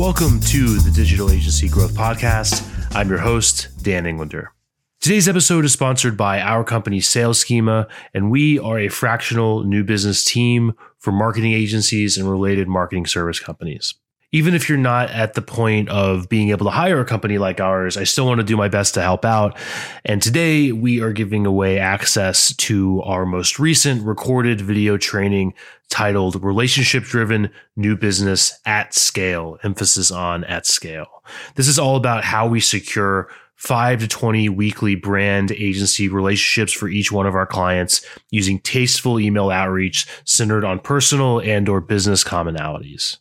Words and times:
Welcome 0.00 0.40
to 0.40 0.78
the 0.78 0.90
Digital 0.90 1.30
Agency 1.30 1.68
Growth 1.68 1.92
Podcast. 1.92 2.66
I'm 2.96 3.10
your 3.10 3.18
host, 3.18 3.68
Dan 3.82 4.06
Englander. 4.06 4.50
Today's 4.98 5.28
episode 5.28 5.66
is 5.66 5.74
sponsored 5.74 6.16
by 6.16 6.40
our 6.40 6.64
company, 6.64 7.00
Sales 7.00 7.38
Schema, 7.38 7.86
and 8.14 8.30
we 8.30 8.58
are 8.58 8.78
a 8.78 8.88
fractional 8.88 9.62
new 9.62 9.84
business 9.84 10.24
team 10.24 10.72
for 10.96 11.12
marketing 11.12 11.52
agencies 11.52 12.16
and 12.16 12.30
related 12.30 12.66
marketing 12.66 13.04
service 13.04 13.38
companies 13.38 13.92
even 14.32 14.54
if 14.54 14.68
you're 14.68 14.78
not 14.78 15.10
at 15.10 15.34
the 15.34 15.42
point 15.42 15.88
of 15.88 16.28
being 16.28 16.50
able 16.50 16.66
to 16.66 16.70
hire 16.70 17.00
a 17.00 17.04
company 17.04 17.38
like 17.38 17.60
ours, 17.60 17.96
I 17.96 18.04
still 18.04 18.26
want 18.26 18.38
to 18.38 18.46
do 18.46 18.56
my 18.56 18.68
best 18.68 18.94
to 18.94 19.02
help 19.02 19.24
out. 19.24 19.56
And 20.04 20.22
today 20.22 20.72
we 20.72 21.00
are 21.00 21.12
giving 21.12 21.46
away 21.46 21.78
access 21.78 22.54
to 22.56 23.02
our 23.02 23.26
most 23.26 23.58
recent 23.58 24.04
recorded 24.04 24.60
video 24.60 24.96
training 24.96 25.54
titled 25.88 26.42
Relationship 26.42 27.02
Driven 27.02 27.50
New 27.76 27.96
Business 27.96 28.58
at 28.64 28.94
Scale, 28.94 29.58
emphasis 29.64 30.12
on 30.12 30.44
at 30.44 30.64
scale. 30.64 31.24
This 31.56 31.66
is 31.66 31.78
all 31.78 31.96
about 31.96 32.22
how 32.22 32.46
we 32.46 32.60
secure 32.60 33.28
five 33.56 34.00
to 34.00 34.08
20 34.08 34.48
weekly 34.48 34.94
brand 34.94 35.52
agency 35.52 36.08
relationships 36.08 36.72
for 36.72 36.88
each 36.88 37.12
one 37.12 37.26
of 37.26 37.34
our 37.34 37.44
clients 37.44 38.06
using 38.30 38.60
tasteful 38.60 39.18
email 39.18 39.50
outreach 39.50 40.06
centered 40.24 40.64
on 40.64 40.78
personal 40.78 41.40
and 41.40 41.68
or 41.68 41.80
business 41.80 42.24
commonalities. 42.24 43.18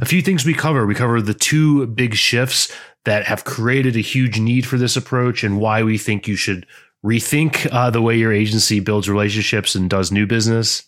A 0.00 0.04
few 0.04 0.22
things 0.22 0.44
we 0.44 0.54
cover. 0.54 0.86
We 0.86 0.94
cover 0.94 1.20
the 1.20 1.34
two 1.34 1.86
big 1.86 2.14
shifts 2.14 2.72
that 3.04 3.24
have 3.26 3.44
created 3.44 3.96
a 3.96 4.00
huge 4.00 4.40
need 4.40 4.66
for 4.66 4.76
this 4.78 4.96
approach 4.96 5.44
and 5.44 5.60
why 5.60 5.82
we 5.82 5.96
think 5.98 6.26
you 6.26 6.36
should 6.36 6.66
rethink 7.04 7.72
uh, 7.72 7.90
the 7.90 8.02
way 8.02 8.16
your 8.16 8.32
agency 8.32 8.80
builds 8.80 9.08
relationships 9.08 9.74
and 9.74 9.88
does 9.88 10.10
new 10.10 10.26
business. 10.26 10.82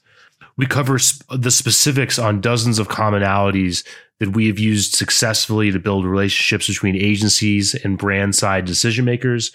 We 0.57 0.67
cover 0.67 0.99
sp- 0.99 1.23
the 1.31 1.53
specifics 1.53 2.19
on 2.19 2.41
dozens 2.41 2.81
of 2.81 2.89
commonalities 2.89 3.87
that 4.19 4.35
we 4.35 4.49
have 4.49 4.59
used 4.59 4.95
successfully 4.95 5.71
to 5.71 5.79
build 5.79 6.05
relationships 6.05 6.67
between 6.67 6.97
agencies 6.97 7.75
and 7.75 7.97
brand 7.97 8.35
side 8.35 8.65
decision 8.65 9.05
makers. 9.05 9.53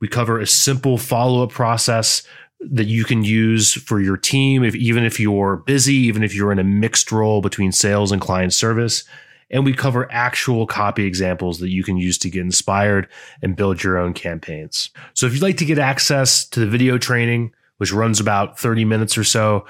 We 0.00 0.08
cover 0.08 0.38
a 0.38 0.46
simple 0.46 0.98
follow 0.98 1.42
up 1.42 1.50
process 1.50 2.22
that 2.70 2.86
you 2.86 3.04
can 3.04 3.24
use 3.24 3.72
for 3.72 4.00
your 4.00 4.16
team, 4.16 4.62
if 4.62 4.74
even 4.74 5.04
if 5.04 5.18
you're 5.18 5.56
busy, 5.56 5.94
even 5.94 6.22
if 6.22 6.34
you're 6.34 6.52
in 6.52 6.58
a 6.58 6.64
mixed 6.64 7.10
role 7.10 7.40
between 7.40 7.72
sales 7.72 8.12
and 8.12 8.20
client 8.20 8.52
service. 8.52 9.04
And 9.50 9.64
we 9.64 9.74
cover 9.74 10.10
actual 10.10 10.66
copy 10.66 11.04
examples 11.04 11.58
that 11.58 11.68
you 11.68 11.84
can 11.84 11.98
use 11.98 12.16
to 12.18 12.30
get 12.30 12.40
inspired 12.40 13.06
and 13.42 13.54
build 13.54 13.82
your 13.82 13.98
own 13.98 14.14
campaigns. 14.14 14.90
So 15.12 15.26
if 15.26 15.34
you'd 15.34 15.42
like 15.42 15.58
to 15.58 15.66
get 15.66 15.78
access 15.78 16.46
to 16.48 16.60
the 16.60 16.66
video 16.66 16.96
training, 16.96 17.52
which 17.76 17.92
runs 17.92 18.18
about 18.18 18.58
30 18.58 18.84
minutes 18.86 19.18
or 19.18 19.24
so, 19.24 19.66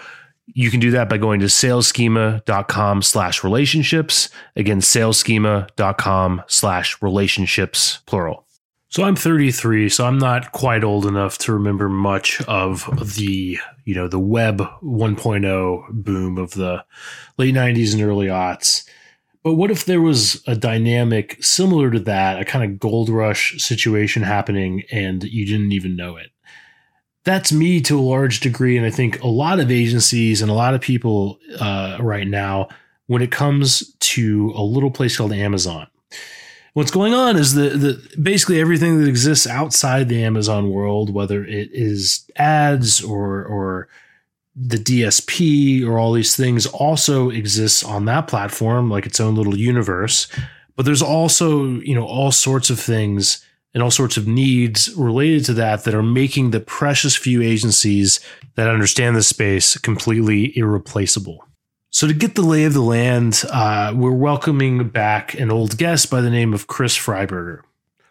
you 0.47 0.71
can 0.71 0.81
do 0.81 0.91
that 0.93 1.09
by 1.09 1.19
going 1.19 1.41
to 1.41 1.47
salesschema.com 1.47 3.03
slash 3.03 3.43
relationships. 3.43 4.29
Again, 4.55 4.81
salesschema.com 4.81 6.43
slash 6.47 7.01
relationships, 7.03 7.99
plural. 8.07 8.47
So 8.93 9.05
I'm 9.05 9.17
33, 9.17 9.89
so 9.89 10.05
I'm 10.05 10.19
not 10.19 10.53
quite 10.53 10.85
old 10.85 11.07
enough 11.07 11.39
to 11.39 11.55
remember 11.55 11.89
much 11.89 12.43
of 12.43 12.85
the, 13.17 13.59
you 13.87 13.95
know, 13.95 14.07
the 14.07 14.19
web 14.19 14.59
1.0 14.83 15.89
boom 15.91 16.37
of 16.37 16.51
the 16.51 16.85
late 17.39 17.55
90s 17.55 17.95
and 17.95 18.03
early 18.03 18.27
aughts. 18.27 18.87
But 19.43 19.55
what 19.55 19.71
if 19.71 19.87
there 19.87 20.03
was 20.03 20.47
a 20.47 20.55
dynamic 20.55 21.43
similar 21.43 21.91
to 21.91 22.01
that, 22.01 22.39
a 22.39 22.45
kind 22.45 22.71
of 22.71 22.79
gold 22.79 23.09
rush 23.09 23.57
situation 23.63 24.25
happening 24.25 24.83
and 24.93 25.25
you 25.25 25.47
didn't 25.47 25.73
even 25.73 25.97
know 25.97 26.19
it? 26.19 26.31
That's 27.25 27.51
me 27.51 27.81
to 27.81 27.99
a 27.99 28.03
large 28.03 28.41
degree. 28.41 28.77
And 28.77 28.85
I 28.85 28.91
think 28.91 29.23
a 29.23 29.27
lot 29.27 29.59
of 29.59 29.71
agencies 29.71 30.43
and 30.43 30.51
a 30.51 30.55
lot 30.55 30.75
of 30.75 30.83
people 30.83 31.39
uh, 31.59 31.97
right 31.99 32.29
now, 32.29 32.69
when 33.07 33.23
it 33.23 33.33
comes 33.33 33.97
to 34.01 34.53
a 34.55 34.63
little 34.63 34.91
place 34.91 35.17
called 35.17 35.33
Amazon, 35.33 35.87
what's 36.75 36.91
going 36.91 37.15
on 37.15 37.37
is 37.37 37.55
that 37.55 37.81
the 37.81 38.19
basically 38.21 38.61
everything 38.61 39.01
that 39.01 39.09
exists 39.09 39.47
outside 39.47 40.09
the 40.09 40.23
Amazon 40.23 40.71
world, 40.71 41.13
whether 41.13 41.45
it 41.45 41.71
is 41.73 42.27
ads 42.37 43.03
or 43.03 43.45
or 43.45 43.89
the 44.55 44.77
DSP 44.77 45.85
or 45.87 45.99
all 45.99 46.13
these 46.13 46.37
things, 46.37 46.67
also 46.67 47.31
exists 47.31 47.83
on 47.83 48.05
that 48.05 48.29
platform, 48.29 48.91
like 48.91 49.07
its 49.07 49.21
own 49.21 49.35
little 49.35 49.57
universe. 49.57 50.29
But 50.77 50.87
there's 50.87 51.03
also 51.03 51.65
you 51.81 51.95
know 51.95 52.07
all 52.07 52.33
sorts 52.33 52.71
of 52.71 52.79
things 52.79 53.45
and 53.75 53.83
all 53.83 53.91
sorts 53.91 54.17
of 54.17 54.27
needs 54.27 54.93
related 54.97 55.45
to 55.47 55.55
that 55.55 55.85
that 55.85 55.95
are 55.95 56.03
making 56.03 56.51
the 56.51 56.61
precious 56.61 57.17
few 57.17 57.41
agencies 57.41 58.21
that 58.55 58.69
understand 58.69 59.17
the 59.17 59.23
space 59.23 59.79
completely 59.79 60.57
irreplaceable. 60.57 61.47
So, 61.95 62.07
to 62.07 62.15
get 62.15 62.37
the 62.37 62.43
lay 62.43 62.65
of 62.65 62.73
the 62.73 62.81
land, 62.81 63.45
uh, 63.51 63.93
we're 63.95 64.13
welcoming 64.13 64.89
back 64.89 65.35
an 65.35 65.51
old 65.51 65.77
guest 65.77 66.11
by 66.11 66.23
the 66.23 66.31
name 66.31 66.55
of 66.55 66.67
Chris 66.67 66.97
Fryburger. 66.97 67.61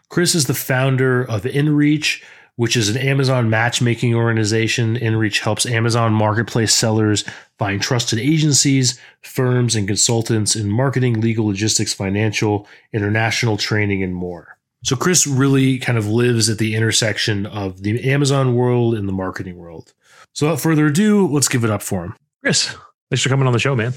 Chris 0.07 0.35
is 0.35 0.45
the 0.45 0.53
founder 0.53 1.23
of 1.23 1.45
nReach, 1.45 2.21
which 2.57 2.77
is 2.77 2.89
an 2.89 2.97
Amazon 2.97 3.49
matchmaking 3.49 4.13
organization. 4.13 4.97
nReach 4.97 5.39
helps 5.39 5.65
Amazon 5.65 6.13
marketplace 6.13 6.75
sellers 6.75 7.25
find 7.57 7.81
trusted 7.81 8.19
agencies, 8.19 8.99
firms, 9.23 9.75
and 9.75 9.87
consultants 9.87 10.55
in 10.55 10.69
marketing, 10.69 11.19
legal, 11.19 11.47
logistics, 11.47 11.91
financial, 11.91 12.67
international 12.93 13.57
training, 13.57 14.03
and 14.03 14.13
more. 14.13 14.59
So, 14.83 14.95
Chris 14.95 15.25
really 15.25 15.79
kind 15.79 15.97
of 15.97 16.07
lives 16.07 16.49
at 16.49 16.59
the 16.59 16.75
intersection 16.75 17.47
of 17.47 17.81
the 17.81 18.07
Amazon 18.11 18.53
world 18.53 18.93
and 18.93 19.07
the 19.07 19.13
marketing 19.13 19.57
world. 19.57 19.91
So, 20.33 20.45
without 20.45 20.61
further 20.61 20.85
ado, 20.85 21.27
let's 21.27 21.47
give 21.47 21.63
it 21.63 21.71
up 21.71 21.81
for 21.81 22.03
him. 22.03 22.15
Chris, 22.43 22.75
Thanks 23.11 23.23
for 23.23 23.27
coming 23.27 23.45
on 23.45 23.51
the 23.51 23.59
show, 23.59 23.75
man. 23.75 23.91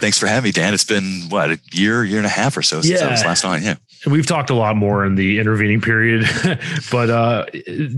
Thanks 0.00 0.18
for 0.18 0.26
having 0.26 0.48
me, 0.48 0.50
Dan. 0.50 0.74
It's 0.74 0.82
been 0.82 1.28
what 1.28 1.52
a 1.52 1.60
year, 1.70 2.02
year 2.02 2.16
and 2.16 2.26
a 2.26 2.28
half 2.28 2.56
or 2.56 2.62
so 2.62 2.80
since 2.80 3.00
yeah. 3.00 3.06
I 3.06 3.12
was 3.12 3.24
last 3.24 3.44
on. 3.44 3.62
Yeah. 3.62 3.76
And 4.02 4.12
we've 4.12 4.26
talked 4.26 4.50
a 4.50 4.54
lot 4.54 4.74
more 4.74 5.04
in 5.04 5.14
the 5.14 5.38
intervening 5.38 5.80
period, 5.80 6.28
but 6.90 7.08
uh, 7.08 7.46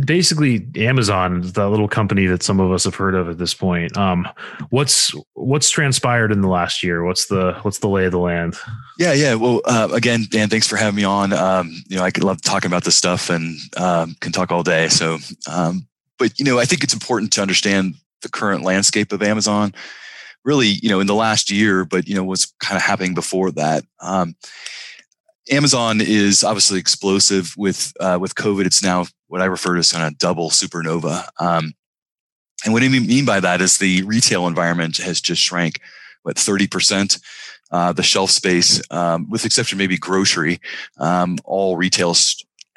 basically, 0.04 0.66
Amazon, 0.76 1.40
the 1.40 1.66
little 1.66 1.88
company 1.88 2.26
that 2.26 2.42
some 2.42 2.60
of 2.60 2.72
us 2.72 2.84
have 2.84 2.94
heard 2.94 3.14
of 3.14 3.30
at 3.30 3.38
this 3.38 3.54
point. 3.54 3.96
Um, 3.96 4.28
what's 4.68 5.14
what's 5.32 5.70
transpired 5.70 6.30
in 6.30 6.42
the 6.42 6.48
last 6.48 6.82
year? 6.82 7.04
What's 7.04 7.28
the 7.28 7.58
what's 7.62 7.78
the 7.78 7.88
lay 7.88 8.04
of 8.04 8.12
the 8.12 8.18
land? 8.18 8.56
Yeah, 8.98 9.14
yeah. 9.14 9.36
Well, 9.36 9.62
uh, 9.64 9.88
again, 9.94 10.26
Dan, 10.28 10.50
thanks 10.50 10.66
for 10.66 10.76
having 10.76 10.96
me 10.96 11.04
on. 11.04 11.32
Um, 11.32 11.70
you 11.88 11.96
know, 11.96 12.04
I 12.04 12.10
love 12.18 12.42
talking 12.42 12.68
about 12.68 12.84
this 12.84 12.96
stuff 12.96 13.30
and 13.30 13.56
um, 13.78 14.14
can 14.20 14.32
talk 14.32 14.52
all 14.52 14.62
day. 14.62 14.88
So, 14.88 15.20
um, 15.50 15.86
but 16.18 16.38
you 16.38 16.44
know, 16.44 16.58
I 16.58 16.66
think 16.66 16.84
it's 16.84 16.92
important 16.92 17.32
to 17.32 17.40
understand 17.40 17.94
the 18.20 18.28
current 18.28 18.62
landscape 18.62 19.10
of 19.12 19.22
Amazon 19.22 19.72
really, 20.44 20.78
you 20.82 20.88
know, 20.88 21.00
in 21.00 21.06
the 21.06 21.14
last 21.14 21.50
year, 21.50 21.84
but 21.84 22.08
you 22.08 22.14
know, 22.14 22.24
what's 22.24 22.52
kind 22.60 22.76
of 22.76 22.82
happening 22.82 23.14
before 23.14 23.50
that. 23.52 23.84
Um, 24.00 24.34
Amazon 25.50 26.00
is 26.00 26.44
obviously 26.44 26.78
explosive 26.78 27.54
with 27.56 27.92
uh, 28.00 28.18
with 28.20 28.34
COVID. 28.34 28.66
It's 28.66 28.82
now 28.82 29.06
what 29.28 29.42
I 29.42 29.46
refer 29.46 29.74
to 29.74 29.80
as 29.80 29.92
kind 29.92 30.06
of 30.06 30.18
double 30.18 30.50
supernova. 30.50 31.26
Um, 31.38 31.74
and 32.64 32.72
what 32.74 32.82
I 32.82 32.88
mean 32.88 33.24
by 33.24 33.40
that 33.40 33.60
is 33.60 33.78
the 33.78 34.02
retail 34.02 34.46
environment 34.46 34.98
has 34.98 35.20
just 35.20 35.42
shrank, 35.42 35.80
what 36.22 36.38
thirty 36.38 36.66
percent. 36.66 37.18
Uh, 37.72 37.92
the 37.92 38.02
shelf 38.02 38.30
space, 38.30 38.82
um, 38.90 39.30
with 39.30 39.44
exception 39.44 39.78
maybe 39.78 39.96
grocery, 39.96 40.60
um, 40.98 41.38
all 41.44 41.76
retail 41.76 42.16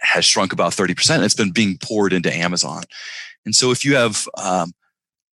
has 0.04 0.24
shrunk 0.24 0.54
about 0.54 0.72
30%. 0.72 1.24
It's 1.24 1.34
been 1.34 1.52
being 1.52 1.78
poured 1.82 2.14
into 2.14 2.32
Amazon. 2.32 2.84
And 3.46 3.56
so 3.56 3.72
if 3.72 3.84
you 3.84 3.96
have 3.96 4.28
um, 4.38 4.74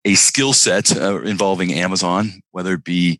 a 0.08 0.16
skill 0.16 0.54
set 0.54 0.96
uh, 0.96 1.22
involving 1.24 1.74
Amazon, 1.74 2.42
whether 2.52 2.76
it 2.76 2.86
be 2.86 3.20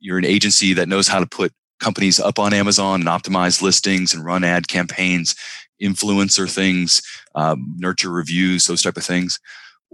you're 0.00 0.18
an 0.18 0.24
agency 0.24 0.72
that 0.72 0.88
knows 0.88 1.06
how 1.06 1.20
to 1.20 1.26
put 1.26 1.52
companies 1.78 2.18
up 2.18 2.40
on 2.40 2.52
Amazon 2.52 3.00
and 3.00 3.08
optimize 3.08 3.62
listings 3.62 4.12
and 4.12 4.24
run 4.24 4.42
ad 4.42 4.66
campaigns, 4.66 5.36
influencer 5.80 6.52
things, 6.52 7.02
um, 7.36 7.74
nurture 7.76 8.10
reviews, 8.10 8.66
those 8.66 8.82
type 8.82 8.96
of 8.96 9.04
things, 9.04 9.38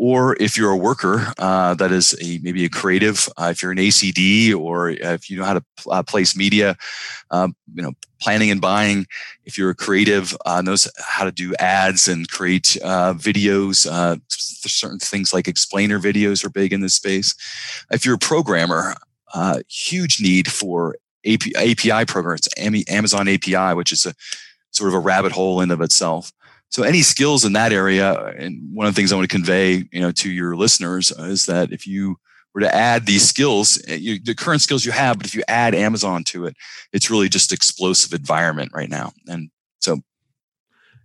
or 0.01 0.35
if 0.41 0.57
you're 0.57 0.71
a 0.71 0.77
worker 0.79 1.31
uh, 1.37 1.75
that 1.75 1.93
is 1.93 2.17
a, 2.23 2.39
maybe 2.43 2.65
a 2.65 2.71
creative, 2.71 3.29
uh, 3.37 3.49
if 3.51 3.63
you're 3.63 3.71
an 3.71 3.77
ACD 3.77 4.57
or 4.57 4.89
if 4.89 5.29
you 5.29 5.37
know 5.37 5.45
how 5.45 5.53
to 5.53 5.63
pl- 5.77 5.93
uh, 5.93 6.03
place 6.03 6.35
media, 6.35 6.75
um, 7.31 7.55
you 7.75 7.83
know, 7.83 7.93
planning 8.19 8.51
and 8.51 8.63
buying, 8.63 9.07
if 9.45 9.59
you're 9.59 9.69
a 9.69 9.75
creative, 9.75 10.35
uh, 10.47 10.63
knows 10.63 10.91
how 11.05 11.25
to 11.25 11.31
do 11.31 11.55
ads 11.57 12.09
and 12.09 12.31
create 12.31 12.79
uh, 12.83 13.13
videos, 13.13 13.87
uh, 13.87 14.17
certain 14.29 14.99
things 14.99 15.35
like 15.35 15.47
explainer 15.47 16.01
videos 16.01 16.47
are 16.47 16.51
big 16.51 16.73
in 16.73 16.81
this 16.81 16.95
space. 16.95 17.35
If 17.91 18.07
you're 18.07 18.15
a 18.15 18.19
programmer, 18.19 18.95
huge 19.69 20.23
need 20.23 20.51
for 20.51 20.97
API, 21.27 22.07
programs, 22.07 22.49
Amazon 22.57 23.29
API, 23.29 23.75
which 23.75 23.93
is 23.93 24.07
a 24.07 24.15
sort 24.71 24.89
of 24.89 24.95
a 24.95 24.99
rabbit 24.99 25.33
hole 25.33 25.61
in 25.61 25.71
of 25.71 25.83
itself. 25.83 26.33
So 26.71 26.85
any 26.85 27.03
skills 27.03 27.45
in 27.45 27.53
that 27.55 27.73
area, 27.73 28.15
and 28.39 28.61
one 28.73 28.87
of 28.87 28.95
the 28.95 28.97
things 28.97 29.13
I 29.13 29.17
want 29.17 29.29
to 29.29 29.37
convey, 29.37 29.85
you 29.93 30.01
know, 30.01 30.13
to 30.13 30.31
your 30.31 30.57
listeners 30.57 31.11
is 31.11 31.47
that 31.47 31.73
if 31.73 31.87
you 31.87 32.17
were 32.55 32.61
to 32.61 32.75
add 32.75 33.07
these 33.07 33.29
skills, 33.29 33.83
eh, 33.89 33.97
you, 33.97 34.19
the 34.21 34.35
current 34.35 34.63
skills 34.63 34.85
you 34.85 34.93
have, 34.93 35.19
but 35.19 35.27
if 35.27 35.35
you 35.35 35.43
add 35.49 35.75
Amazon 35.75 36.25
to 36.25 36.47
it, 36.47 36.57
it's 36.93 37.11
really 37.11 37.29
just 37.29 37.53
explosive 37.53 38.13
environment 38.13 38.71
right 38.73 38.89
now. 38.89 39.13
And 39.29 39.51
so 39.81 40.01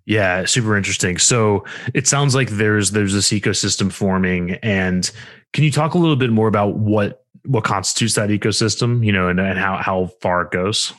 yeah, 0.06 0.45
super 0.45 0.77
interesting. 0.77 1.17
So 1.17 1.65
it 1.94 2.07
sounds 2.07 2.35
like 2.35 2.50
there's 2.50 2.91
there's 2.91 3.13
this 3.13 3.29
ecosystem 3.29 3.91
forming, 3.91 4.51
and 4.62 5.09
can 5.51 5.63
you 5.63 5.71
talk 5.71 5.95
a 5.95 5.97
little 5.97 6.15
bit 6.15 6.29
more 6.29 6.47
about 6.47 6.75
what 6.75 7.25
what 7.44 7.63
constitutes 7.63 8.13
that 8.15 8.29
ecosystem? 8.29 9.03
You 9.03 9.12
know, 9.12 9.29
and, 9.29 9.39
and 9.39 9.57
how 9.57 9.77
how 9.77 10.12
far 10.21 10.44
it 10.44 10.51
goes. 10.51 10.94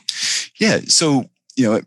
Yeah. 0.59 0.81
So, 0.87 1.25
you 1.55 1.69
know, 1.69 1.81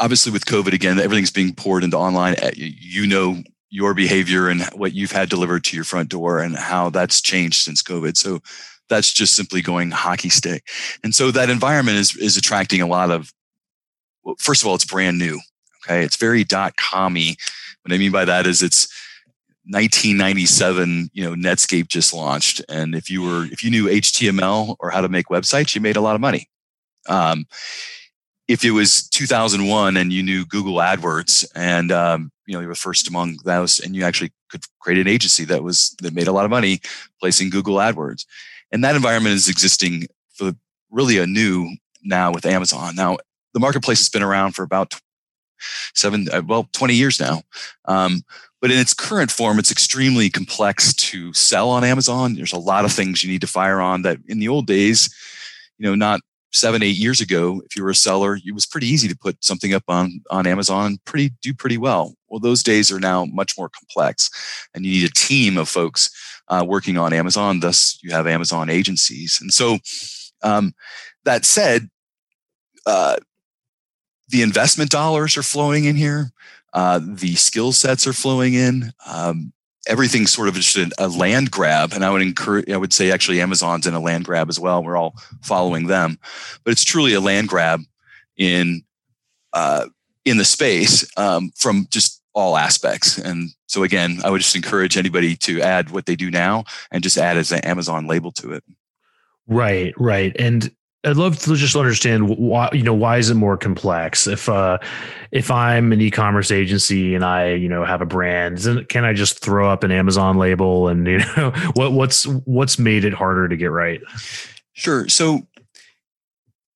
obviously 0.00 0.32
with 0.32 0.46
COVID 0.46 0.72
again, 0.72 0.98
everything's 0.98 1.30
being 1.30 1.54
poured 1.54 1.84
into 1.84 1.96
online. 1.96 2.34
Eh, 2.38 2.52
you 2.56 3.06
know 3.06 3.42
your 3.70 3.94
behavior 3.94 4.48
and 4.48 4.62
what 4.74 4.94
you've 4.94 5.12
had 5.12 5.28
delivered 5.28 5.62
to 5.62 5.76
your 5.76 5.84
front 5.84 6.08
door 6.08 6.40
and 6.40 6.56
how 6.56 6.90
that's 6.90 7.20
changed 7.20 7.62
since 7.62 7.82
COVID. 7.82 8.16
So 8.16 8.40
that's 8.88 9.12
just 9.12 9.36
simply 9.36 9.62
going 9.62 9.92
hockey 9.92 10.28
stick. 10.28 10.66
And 11.04 11.14
so 11.14 11.30
that 11.30 11.50
environment 11.50 11.98
is 11.98 12.16
is 12.16 12.36
attracting 12.36 12.82
a 12.82 12.86
lot 12.86 13.10
of 13.10 13.32
well, 14.24 14.34
first 14.38 14.62
of 14.62 14.68
all, 14.68 14.74
it's 14.74 14.84
brand 14.84 15.18
new. 15.18 15.40
Okay. 15.84 16.02
It's 16.02 16.16
very 16.16 16.42
dot 16.44 16.74
commy. 16.76 17.36
What 17.82 17.94
I 17.94 17.98
mean 17.98 18.12
by 18.12 18.24
that 18.24 18.46
is 18.46 18.62
it's 18.62 18.88
1997, 19.66 21.10
you 21.12 21.24
know, 21.24 21.34
Netscape 21.34 21.88
just 21.88 22.12
launched. 22.12 22.60
And 22.68 22.94
if 22.94 23.08
you 23.08 23.22
were, 23.22 23.44
if 23.46 23.62
you 23.62 23.70
knew 23.70 23.86
HTML 23.86 24.76
or 24.80 24.90
how 24.90 25.00
to 25.00 25.08
make 25.08 25.26
websites, 25.26 25.74
you 25.74 25.80
made 25.80 25.96
a 25.96 26.00
lot 26.00 26.14
of 26.14 26.20
money. 26.20 26.48
Um, 27.08 27.46
if 28.50 28.64
it 28.64 28.72
was 28.72 29.08
2001 29.10 29.96
and 29.96 30.12
you 30.12 30.24
knew 30.24 30.44
Google 30.44 30.78
AdWords 30.78 31.46
and, 31.54 31.92
um, 31.92 32.32
you 32.46 32.54
know, 32.54 32.60
you 32.60 32.66
were 32.66 32.74
first 32.74 33.08
among 33.08 33.36
those 33.44 33.78
and 33.78 33.94
you 33.94 34.02
actually 34.02 34.32
could 34.50 34.64
create 34.80 35.00
an 35.00 35.06
agency 35.06 35.44
that 35.44 35.62
was, 35.62 35.94
that 36.02 36.12
made 36.12 36.26
a 36.26 36.32
lot 36.32 36.44
of 36.44 36.50
money 36.50 36.80
placing 37.20 37.48
Google 37.48 37.76
AdWords. 37.76 38.26
And 38.72 38.82
that 38.82 38.96
environment 38.96 39.36
is 39.36 39.48
existing 39.48 40.08
for 40.34 40.50
really 40.90 41.16
a 41.16 41.28
new 41.28 41.76
now 42.02 42.32
with 42.32 42.44
Amazon. 42.44 42.96
Now, 42.96 43.18
the 43.54 43.60
marketplace 43.60 44.00
has 44.00 44.08
been 44.08 44.20
around 44.20 44.56
for 44.56 44.64
about 44.64 45.00
seven, 45.94 46.26
uh, 46.32 46.42
well, 46.44 46.68
20 46.72 46.94
years 46.94 47.20
now. 47.20 47.42
Um, 47.84 48.22
but 48.60 48.72
in 48.72 48.80
its 48.80 48.94
current 48.94 49.30
form, 49.30 49.60
it's 49.60 49.70
extremely 49.70 50.28
complex 50.28 50.92
to 50.94 51.32
sell 51.34 51.70
on 51.70 51.84
Amazon. 51.84 52.34
There's 52.34 52.52
a 52.52 52.58
lot 52.58 52.84
of 52.84 52.90
things 52.90 53.22
you 53.22 53.30
need 53.30 53.42
to 53.42 53.46
fire 53.46 53.80
on 53.80 54.02
that 54.02 54.18
in 54.26 54.40
the 54.40 54.48
old 54.48 54.66
days, 54.66 55.14
you 55.78 55.86
know, 55.86 55.94
not 55.94 56.20
seven, 56.52 56.82
eight 56.82 56.96
years 56.96 57.20
ago, 57.20 57.62
if 57.64 57.76
you 57.76 57.84
were 57.84 57.90
a 57.90 57.94
seller, 57.94 58.36
it 58.44 58.54
was 58.54 58.66
pretty 58.66 58.86
easy 58.86 59.08
to 59.08 59.16
put 59.16 59.42
something 59.44 59.72
up 59.72 59.84
on, 59.88 60.20
on 60.30 60.46
Amazon 60.46 60.86
and 60.86 61.04
pretty 61.04 61.32
do 61.42 61.54
pretty 61.54 61.78
well. 61.78 62.14
Well, 62.28 62.40
those 62.40 62.62
days 62.62 62.90
are 62.90 63.00
now 63.00 63.24
much 63.26 63.56
more 63.56 63.68
complex 63.68 64.30
and 64.74 64.84
you 64.84 64.92
need 64.92 65.08
a 65.08 65.12
team 65.12 65.56
of 65.56 65.68
folks 65.68 66.10
uh, 66.48 66.64
working 66.66 66.98
on 66.98 67.12
Amazon. 67.12 67.60
Thus, 67.60 67.98
you 68.02 68.10
have 68.10 68.26
Amazon 68.26 68.70
agencies. 68.70 69.38
And 69.40 69.52
so, 69.52 69.78
um, 70.42 70.72
that 71.24 71.44
said, 71.44 71.88
uh, 72.86 73.16
the 74.28 74.42
investment 74.42 74.90
dollars 74.90 75.36
are 75.36 75.42
flowing 75.42 75.84
in 75.84 75.96
here. 75.96 76.30
Uh, 76.72 77.00
the 77.02 77.34
skill 77.34 77.72
sets 77.72 78.06
are 78.06 78.12
flowing 78.12 78.54
in. 78.54 78.92
Um, 79.06 79.52
everything's 79.90 80.32
sort 80.32 80.48
of 80.48 80.54
just 80.54 80.78
a, 80.98 81.08
land 81.08 81.50
grab, 81.50 81.92
and 81.92 82.04
I 82.04 82.10
would 82.10 82.22
encourage. 82.22 82.70
I 82.70 82.76
would 82.76 82.92
say 82.92 83.10
actually 83.10 83.40
Amazon's 83.40 83.86
in 83.86 83.94
a 83.94 84.00
land 84.00 84.24
grab 84.24 84.48
as 84.48 84.58
well. 84.58 84.82
We're 84.82 84.96
all 84.96 85.14
following 85.42 85.88
them, 85.88 86.18
but 86.64 86.70
it's 86.70 86.84
truly 86.84 87.12
a 87.12 87.20
land 87.20 87.48
grab 87.48 87.80
in 88.36 88.82
uh, 89.52 89.86
in 90.24 90.38
the 90.38 90.44
space 90.44 91.06
um, 91.18 91.50
from 91.56 91.88
just 91.90 92.22
all 92.32 92.56
aspects. 92.56 93.18
And 93.18 93.50
so 93.66 93.82
again, 93.82 94.20
I 94.24 94.30
would 94.30 94.40
just 94.40 94.56
encourage 94.56 94.96
anybody 94.96 95.36
to 95.36 95.60
add 95.60 95.90
what 95.90 96.06
they 96.06 96.16
do 96.16 96.30
now 96.30 96.64
and 96.92 97.02
just 97.02 97.18
add 97.18 97.36
as 97.36 97.50
an 97.50 97.60
Amazon 97.60 98.06
label 98.06 98.30
to 98.32 98.52
it. 98.52 98.64
Right, 99.48 99.92
right. 99.98 100.34
And 100.38 100.70
I'd 101.02 101.16
love 101.16 101.38
to 101.40 101.56
just 101.56 101.76
understand 101.76 102.28
why 102.28 102.68
you 102.72 102.82
know 102.82 102.94
why 102.94 103.16
is 103.16 103.30
it 103.30 103.34
more 103.34 103.56
complex? 103.56 104.26
If 104.26 104.48
uh 104.48 104.78
if 105.32 105.50
I'm 105.50 105.92
an 105.92 106.00
e-commerce 106.00 106.50
agency 106.50 107.14
and 107.14 107.24
I 107.24 107.54
you 107.54 107.68
know 107.68 107.84
have 107.84 108.02
a 108.02 108.06
brand, 108.06 108.88
can 108.88 109.04
I 109.04 109.14
just 109.14 109.38
throw 109.38 109.70
up 109.70 109.82
an 109.82 109.92
Amazon 109.92 110.36
label 110.36 110.88
and 110.88 111.06
you 111.06 111.18
know 111.36 111.52
what 111.72 111.92
what's 111.92 112.24
what's 112.26 112.78
made 112.78 113.04
it 113.04 113.14
harder 113.14 113.48
to 113.48 113.56
get 113.56 113.70
right? 113.70 114.02
Sure. 114.74 115.08
So 115.08 115.46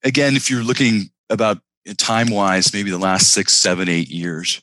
again, 0.03 0.37
if 0.37 0.50
you're 0.50 0.65
looking 0.65 1.11
about 1.29 1.59
time 1.99 2.31
wise, 2.31 2.73
maybe 2.73 2.91
the 2.91 2.99
last 2.99 3.32
six, 3.32 3.53
seven, 3.53 3.88
eight 3.88 4.09
years, 4.09 4.62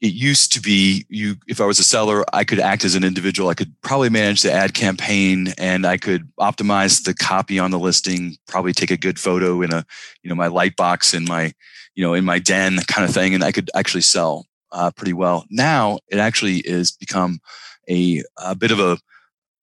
it 0.00 0.12
used 0.12 0.52
to 0.52 0.60
be 0.60 1.04
you 1.08 1.36
if 1.48 1.60
i 1.60 1.66
was 1.66 1.78
a 1.78 1.84
seller 1.84 2.24
i 2.32 2.44
could 2.44 2.60
act 2.60 2.84
as 2.84 2.94
an 2.94 3.04
individual. 3.04 3.48
I 3.48 3.54
could 3.54 3.74
probably 3.82 4.10
manage 4.10 4.42
the 4.42 4.52
ad 4.52 4.74
campaign 4.74 5.54
and 5.58 5.86
i 5.86 5.96
could 5.96 6.28
optimize 6.38 7.04
the 7.04 7.14
copy 7.14 7.58
on 7.58 7.70
the 7.70 7.78
listing 7.78 8.36
probably 8.46 8.72
take 8.72 8.90
a 8.90 8.96
good 8.96 9.18
photo 9.18 9.62
in 9.62 9.72
a 9.72 9.84
you 10.22 10.28
know 10.28 10.36
my 10.36 10.46
light 10.46 10.76
box 10.76 11.14
in 11.14 11.24
my 11.24 11.52
you 11.94 12.04
know 12.04 12.14
in 12.14 12.24
my 12.24 12.38
den 12.38 12.78
kind 12.86 13.08
of 13.08 13.14
thing 13.14 13.34
and 13.34 13.42
i 13.42 13.52
could 13.52 13.70
actually 13.74 14.02
sell 14.02 14.46
uh, 14.72 14.90
pretty 14.90 15.12
well. 15.12 15.44
Now 15.50 15.98
it 16.08 16.18
actually 16.18 16.58
is 16.58 16.92
become 16.92 17.40
a, 17.88 18.22
a 18.36 18.54
bit 18.54 18.70
of 18.70 18.80
a 18.80 18.98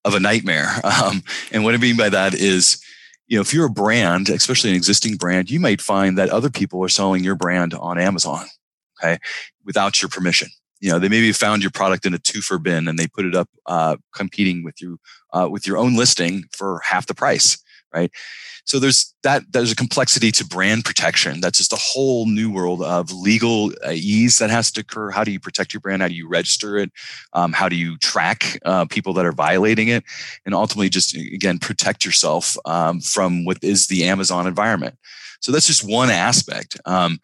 of 0.04 0.14
a 0.16 0.20
nightmare. 0.20 0.70
Um, 0.84 1.24
and 1.52 1.64
what 1.64 1.74
i 1.74 1.78
mean 1.78 1.98
by 1.98 2.10
that 2.10 2.34
is 2.34 2.82
you 3.28 3.38
know 3.38 3.42
if 3.42 3.54
you're 3.54 3.66
a 3.66 3.70
brand 3.70 4.30
especially 4.30 4.70
an 4.70 4.76
existing 4.76 5.18
brand 5.18 5.50
you 5.50 5.60
might 5.60 5.82
find 5.82 6.18
that 6.18 6.30
other 6.30 6.50
people 6.50 6.84
are 6.84 6.90
selling 6.90 7.24
your 7.24 7.36
brand 7.36 7.74
on 7.74 8.00
amazon 8.00 8.46
okay, 9.00 9.18
without 9.64 10.02
your 10.02 10.10
permission. 10.10 10.50
You 10.82 10.92
know, 10.92 11.00
they 11.00 11.10
maybe 11.10 11.32
found 11.32 11.64
your 11.64 11.72
product 11.72 12.06
in 12.06 12.14
a 12.14 12.20
twofer 12.20 12.62
bin 12.62 12.88
and 12.88 13.00
they 13.00 13.08
put 13.08 13.26
it 13.26 13.36
up 13.36 13.50
uh, 13.66 13.96
competing 14.14 14.64
with 14.64 14.82
you 14.82 15.00
uh, 15.34 15.48
with 15.50 15.66
your 15.66 15.78
own 15.78 15.96
listing 15.96 16.44
for 16.52 16.82
half 16.84 17.08
the 17.08 17.16
price, 17.16 17.58
right? 17.94 18.12
So 18.66 18.80
there's 18.80 19.14
that. 19.22 19.44
There's 19.52 19.72
a 19.72 19.76
complexity 19.76 20.32
to 20.34 20.46
brand 20.46 20.86
protection. 20.86 21.40
That's 21.40 21.60
just 21.60 21.72
a 21.72 21.80
whole 21.80 22.26
new 22.26 22.52
world 22.52 22.82
of 22.82 23.12
legal 23.12 23.72
uh, 23.86 23.92
ease 23.92 24.40
that 24.40 24.50
has 24.50 24.72
to 24.72 24.82
occur. 24.82 25.12
How 25.12 25.24
do 25.24 25.32
you 25.32 25.40
protect 25.40 25.72
your 25.72 25.82
brand? 25.82 26.02
How 26.02 26.08
do 26.08 26.16
you 26.16 26.28
register 26.28 26.78
it? 26.78 26.92
Um, 27.34 27.54
how 27.54 27.70
do 27.70 27.76
you 27.76 27.96
track 28.00 28.60
uh, 28.66 28.86
people 28.86 29.14
that 29.14 29.26
are 29.26 29.32
violating 29.32 29.90
it? 29.90 30.04
And 30.48 30.56
ultimately, 30.56 30.90
just 30.90 31.16
again, 31.16 31.60
protect 31.60 32.06
yourself 32.06 32.58
um, 32.66 33.02
from 33.02 33.46
what 33.46 33.60
is 33.62 33.86
the 33.86 34.04
Amazon 34.06 34.48
environment. 34.48 34.98
So 35.42 35.52
that's 35.52 35.68
just 35.68 35.88
one 35.88 36.10
aspect. 36.10 36.80
Um, 36.86 37.20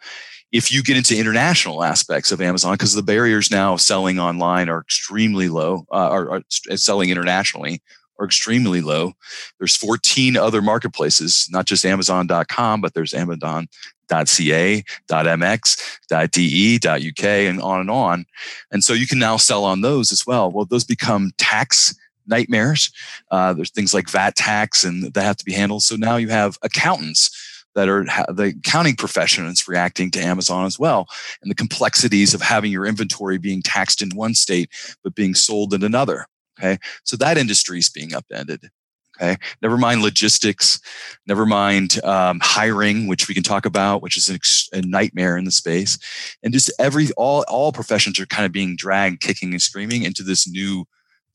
if 0.52 0.72
you 0.72 0.84
get 0.84 0.98
into 0.98 1.18
international 1.18 1.84
aspects 1.84 2.32
of 2.32 2.42
Amazon, 2.42 2.74
because 2.74 2.94
the 2.94 3.04
barriers 3.04 3.50
now 3.52 3.74
of 3.74 3.82
selling 3.82 4.20
online 4.20 4.70
are 4.70 4.82
extremely 4.82 5.50
low, 5.50 5.86
uh, 5.92 5.96
are, 5.96 6.32
are, 6.32 6.42
selling 6.50 7.10
internationally 7.10 7.82
are 8.20 8.26
extremely 8.26 8.82
low. 8.82 9.14
There's 9.58 9.76
14 9.76 10.38
other 10.38 10.62
marketplaces, 10.62 11.48
not 11.52 11.66
just 11.66 11.86
Amazon.com, 11.86 12.82
but 12.82 12.94
there's 12.94 13.14
Amazon.ca, 13.14 14.84
.mx, 15.10 16.32
.de, 16.32 17.10
.uk, 17.10 17.24
and 17.24 17.62
on 17.62 17.80
and 17.80 17.90
on. 17.90 18.26
And 18.72 18.84
so 18.84 18.94
you 18.94 19.08
can 19.08 19.20
now 19.20 19.38
sell 19.38 19.64
on 19.64 19.82
those 19.82 20.12
as 20.12 20.28
well. 20.28 20.52
Well, 20.52 20.66
those 20.66 20.84
become 20.84 21.32
tax 21.38 21.96
nightmares. 22.28 22.92
Uh, 23.32 23.54
there's 23.54 23.72
things 23.72 23.94
like 23.94 24.10
VAT 24.10 24.36
tax 24.36 24.84
and 24.84 25.12
that 25.14 25.24
have 25.24 25.38
to 25.38 25.46
be 25.46 25.54
handled. 25.54 25.84
So 25.84 25.96
now 25.96 26.18
you 26.18 26.30
have 26.30 26.58
accountants 26.62 27.30
that 27.76 27.90
are 27.90 28.04
the 28.34 28.54
accounting 28.58 28.96
profession 28.96 29.46
is 29.46 29.68
reacting 29.68 30.12
to 30.12 30.20
Amazon 30.20 30.66
as 30.66 30.78
well, 30.78 31.08
and 31.42 31.50
the 31.50 31.56
complexities 31.56 32.34
of 32.34 32.42
having 32.42 32.72
your 32.72 32.86
inventory 32.86 33.38
being 33.38 33.62
taxed 33.62 34.02
in 34.02 34.10
one 34.16 34.34
state 34.34 34.70
but 35.04 35.16
being 35.16 35.34
sold 35.34 35.74
in 35.74 35.84
another. 35.84 36.28
Okay, 36.60 36.78
so 37.04 37.18
that 37.18 37.38
industry 37.38 37.80
is 37.80 37.90
being 37.90 38.14
upended. 38.14 38.70
Okay, 39.18 39.38
never 39.62 39.78
mind 39.78 40.02
logistics, 40.02 40.80
never 41.28 41.46
mind 41.46 42.04
um, 42.04 42.40
hiring, 42.42 43.08
which 43.08 43.28
we 43.28 43.34
can 43.34 43.44
talk 43.44 43.66
about, 43.66 44.02
which 44.02 44.18
is 44.18 44.30
an 44.30 44.36
ex- 44.36 44.70
a 44.74 44.82
nightmare 44.82 45.38
in 45.38 45.46
the 45.46 45.52
space, 45.52 45.98
and 46.44 46.54
just 46.54 46.72
every 46.80 47.08
all 47.18 47.44
all 47.48 47.72
professions 47.72 48.20
are 48.20 48.26
kind 48.26 48.46
of 48.46 48.52
being 48.52 48.76
dragged, 48.76 49.22
kicking 49.22 49.52
and 49.52 49.62
screaming 49.62 50.04
into 50.04 50.24
this 50.24 50.48
new 50.48 50.86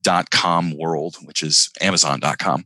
dot 0.03 0.31
com 0.31 0.77
world, 0.77 1.17
which 1.25 1.43
is 1.43 1.71
Amazon.com. 1.81 2.65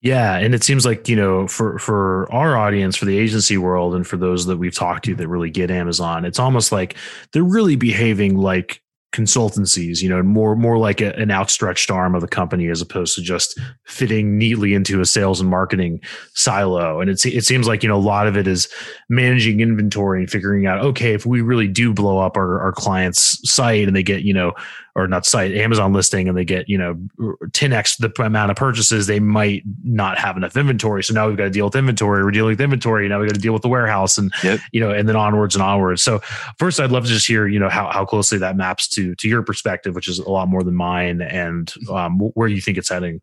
Yeah, 0.00 0.36
and 0.36 0.54
it 0.54 0.62
seems 0.62 0.86
like 0.86 1.08
you 1.08 1.16
know, 1.16 1.48
for 1.48 1.78
for 1.78 2.30
our 2.32 2.56
audience, 2.56 2.96
for 2.96 3.04
the 3.04 3.18
agency 3.18 3.58
world, 3.58 3.94
and 3.94 4.06
for 4.06 4.16
those 4.16 4.46
that 4.46 4.56
we've 4.56 4.74
talked 4.74 5.04
to 5.06 5.14
that 5.16 5.26
really 5.26 5.50
get 5.50 5.70
Amazon, 5.72 6.24
it's 6.24 6.38
almost 6.38 6.70
like 6.70 6.94
they're 7.32 7.42
really 7.42 7.74
behaving 7.74 8.36
like 8.36 8.80
consultancies 9.10 10.02
you 10.02 10.08
know 10.08 10.22
more 10.22 10.54
more 10.54 10.76
like 10.76 11.00
a, 11.00 11.14
an 11.16 11.30
outstretched 11.30 11.90
arm 11.90 12.14
of 12.14 12.20
the 12.20 12.28
company 12.28 12.68
as 12.68 12.82
opposed 12.82 13.14
to 13.14 13.22
just 13.22 13.58
fitting 13.86 14.36
neatly 14.36 14.74
into 14.74 15.00
a 15.00 15.06
sales 15.06 15.40
and 15.40 15.48
marketing 15.48 15.98
silo. 16.34 17.00
And 17.00 17.08
it, 17.08 17.24
it 17.24 17.44
seems 17.46 17.66
like 17.66 17.82
you 17.82 17.88
know 17.88 17.96
a 17.96 17.98
lot 17.98 18.26
of 18.26 18.36
it 18.36 18.46
is 18.46 18.68
managing 19.08 19.60
inventory 19.60 20.20
and 20.20 20.30
figuring 20.30 20.66
out 20.66 20.84
okay 20.84 21.14
if 21.14 21.24
we 21.24 21.40
really 21.40 21.66
do 21.68 21.94
blow 21.94 22.18
up 22.18 22.36
our, 22.36 22.60
our 22.60 22.72
client's 22.72 23.40
site 23.50 23.88
and 23.88 23.96
they 23.96 24.02
get 24.02 24.22
you 24.22 24.34
know 24.34 24.52
or 24.98 25.08
not 25.08 25.24
site 25.24 25.52
Amazon 25.52 25.92
listing 25.92 26.28
and 26.28 26.36
they 26.36 26.44
get 26.44 26.68
you 26.68 26.76
know 26.76 26.94
10x 27.18 27.98
the 27.98 28.22
amount 28.22 28.50
of 28.50 28.56
purchases 28.56 29.06
they 29.06 29.20
might 29.20 29.62
not 29.84 30.18
have 30.18 30.36
enough 30.36 30.56
inventory 30.56 31.02
so 31.02 31.14
now 31.14 31.28
we've 31.28 31.36
got 31.36 31.44
to 31.44 31.50
deal 31.50 31.66
with 31.66 31.76
inventory 31.76 32.24
we're 32.24 32.30
dealing 32.30 32.50
with 32.50 32.60
inventory 32.60 33.08
now 33.08 33.20
we've 33.20 33.28
got 33.28 33.34
to 33.34 33.40
deal 33.40 33.52
with 33.52 33.62
the 33.62 33.68
warehouse 33.68 34.18
and 34.18 34.32
yep. 34.42 34.60
you 34.72 34.80
know 34.80 34.90
and 34.90 35.08
then 35.08 35.16
onwards 35.16 35.54
and 35.54 35.62
onwards 35.62 36.02
so 36.02 36.20
first 36.58 36.80
I'd 36.80 36.90
love 36.90 37.04
to 37.04 37.10
just 37.10 37.26
hear 37.26 37.46
you 37.46 37.58
know 37.58 37.68
how, 37.68 37.90
how 37.90 38.04
closely 38.04 38.38
that 38.38 38.56
maps 38.56 38.88
to 38.88 39.14
to 39.16 39.28
your 39.28 39.42
perspective, 39.42 39.94
which 39.94 40.08
is 40.08 40.18
a 40.18 40.30
lot 40.30 40.48
more 40.48 40.62
than 40.62 40.74
mine, 40.74 41.20
and 41.22 41.72
um, 41.90 42.18
where 42.18 42.48
you 42.48 42.60
think 42.60 42.78
it's 42.78 42.88
heading. 42.88 43.20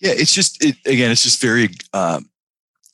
Yeah, 0.00 0.12
it's 0.12 0.34
just 0.34 0.62
it, 0.62 0.76
again, 0.86 1.10
it's 1.10 1.22
just 1.22 1.40
very 1.40 1.70
uh, 1.92 2.20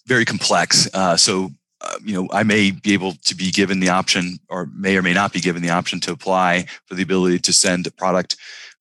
very 0.06 0.24
complex. 0.24 0.88
Uh, 0.94 1.16
so 1.16 1.50
uh, 1.80 1.98
you 2.04 2.14
know, 2.14 2.28
I 2.32 2.42
may 2.42 2.70
be 2.70 2.92
able 2.92 3.14
to 3.24 3.34
be 3.34 3.50
given 3.50 3.80
the 3.80 3.88
option, 3.88 4.38
or 4.48 4.66
may 4.74 4.96
or 4.96 5.02
may 5.02 5.12
not 5.12 5.32
be 5.32 5.40
given 5.40 5.62
the 5.62 5.70
option 5.70 6.00
to 6.00 6.12
apply 6.12 6.66
for 6.86 6.94
the 6.94 7.02
ability 7.02 7.38
to 7.40 7.52
send 7.52 7.86
a 7.86 7.92
product 7.92 8.36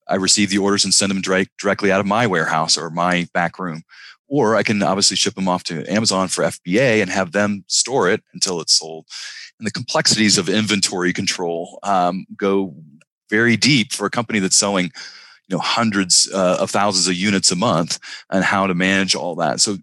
I 0.09 0.15
receive 0.15 0.49
the 0.49 0.57
orders 0.57 0.83
and 0.83 0.93
send 0.93 1.11
them 1.11 1.21
direct, 1.21 1.57
directly 1.57 1.91
out 1.91 1.99
of 1.99 2.05
my 2.05 2.27
warehouse 2.27 2.77
or 2.77 2.89
my 2.89 3.27
back 3.33 3.59
room. 3.59 3.83
Or 4.27 4.55
I 4.55 4.63
can 4.63 4.83
obviously 4.83 5.17
ship 5.17 5.35
them 5.35 5.47
off 5.47 5.63
to 5.65 5.89
Amazon 5.91 6.27
for 6.27 6.43
FBA 6.43 7.01
and 7.01 7.09
have 7.09 7.31
them 7.31 7.63
store 7.67 8.09
it 8.09 8.21
until 8.33 8.59
it's 8.59 8.77
sold. 8.77 9.05
And 9.59 9.65
the 9.65 9.71
complexities 9.71 10.37
of 10.37 10.49
inventory 10.49 11.13
control 11.13 11.79
um, 11.83 12.25
go 12.35 12.75
very 13.29 13.57
deep 13.57 13.93
for 13.93 14.05
a 14.05 14.09
company 14.11 14.39
that's 14.39 14.55
selling 14.55 14.91
you 15.47 15.55
know 15.55 15.59
hundreds 15.59 16.29
uh, 16.33 16.57
of 16.59 16.69
thousands 16.69 17.07
of 17.07 17.13
units 17.13 17.51
a 17.51 17.55
month 17.55 17.99
and 18.29 18.43
how 18.43 18.67
to 18.67 18.73
manage 18.73 19.15
all 19.15 19.35
that 19.35 19.59
so 19.61 19.77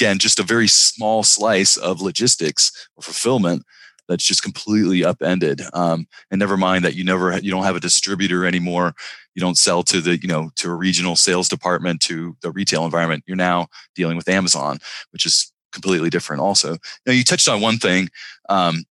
again 0.00 0.18
just 0.18 0.40
a 0.40 0.44
very 0.44 0.66
small 0.68 1.22
slice 1.22 1.76
of 1.76 2.00
logistics 2.00 2.88
or 2.96 3.02
fulfillment 3.02 3.64
that's 4.08 4.24
just 4.24 4.42
completely 4.42 5.04
upended. 5.04 5.62
Um, 5.72 6.06
and 6.30 6.38
never 6.38 6.56
mind 6.56 6.84
that 6.84 6.94
you 6.94 7.04
never 7.04 7.38
you 7.38 7.50
don't 7.50 7.64
have 7.64 7.76
a 7.76 7.80
distributor 7.80 8.44
anymore. 8.44 8.94
You 9.34 9.40
don't 9.40 9.58
sell 9.58 9.82
to 9.84 10.00
the 10.00 10.18
you 10.18 10.26
know 10.26 10.50
to 10.56 10.70
a 10.70 10.74
regional 10.74 11.16
sales 11.16 11.48
department 11.48 12.00
to 12.02 12.36
the 12.42 12.50
retail 12.50 12.84
environment. 12.84 13.24
You're 13.26 13.36
now 13.36 13.68
dealing 13.94 14.16
with 14.16 14.28
amazon 14.28 14.78
which 15.10 15.26
is 15.26 15.52
completely 15.72 16.10
different 16.10 16.42
also. 16.42 16.76
Now 17.06 17.12
you 17.12 17.22
touched 17.22 17.48
on 17.48 17.60
one 17.60 17.78
thing 17.78 18.08
um, 18.48 18.84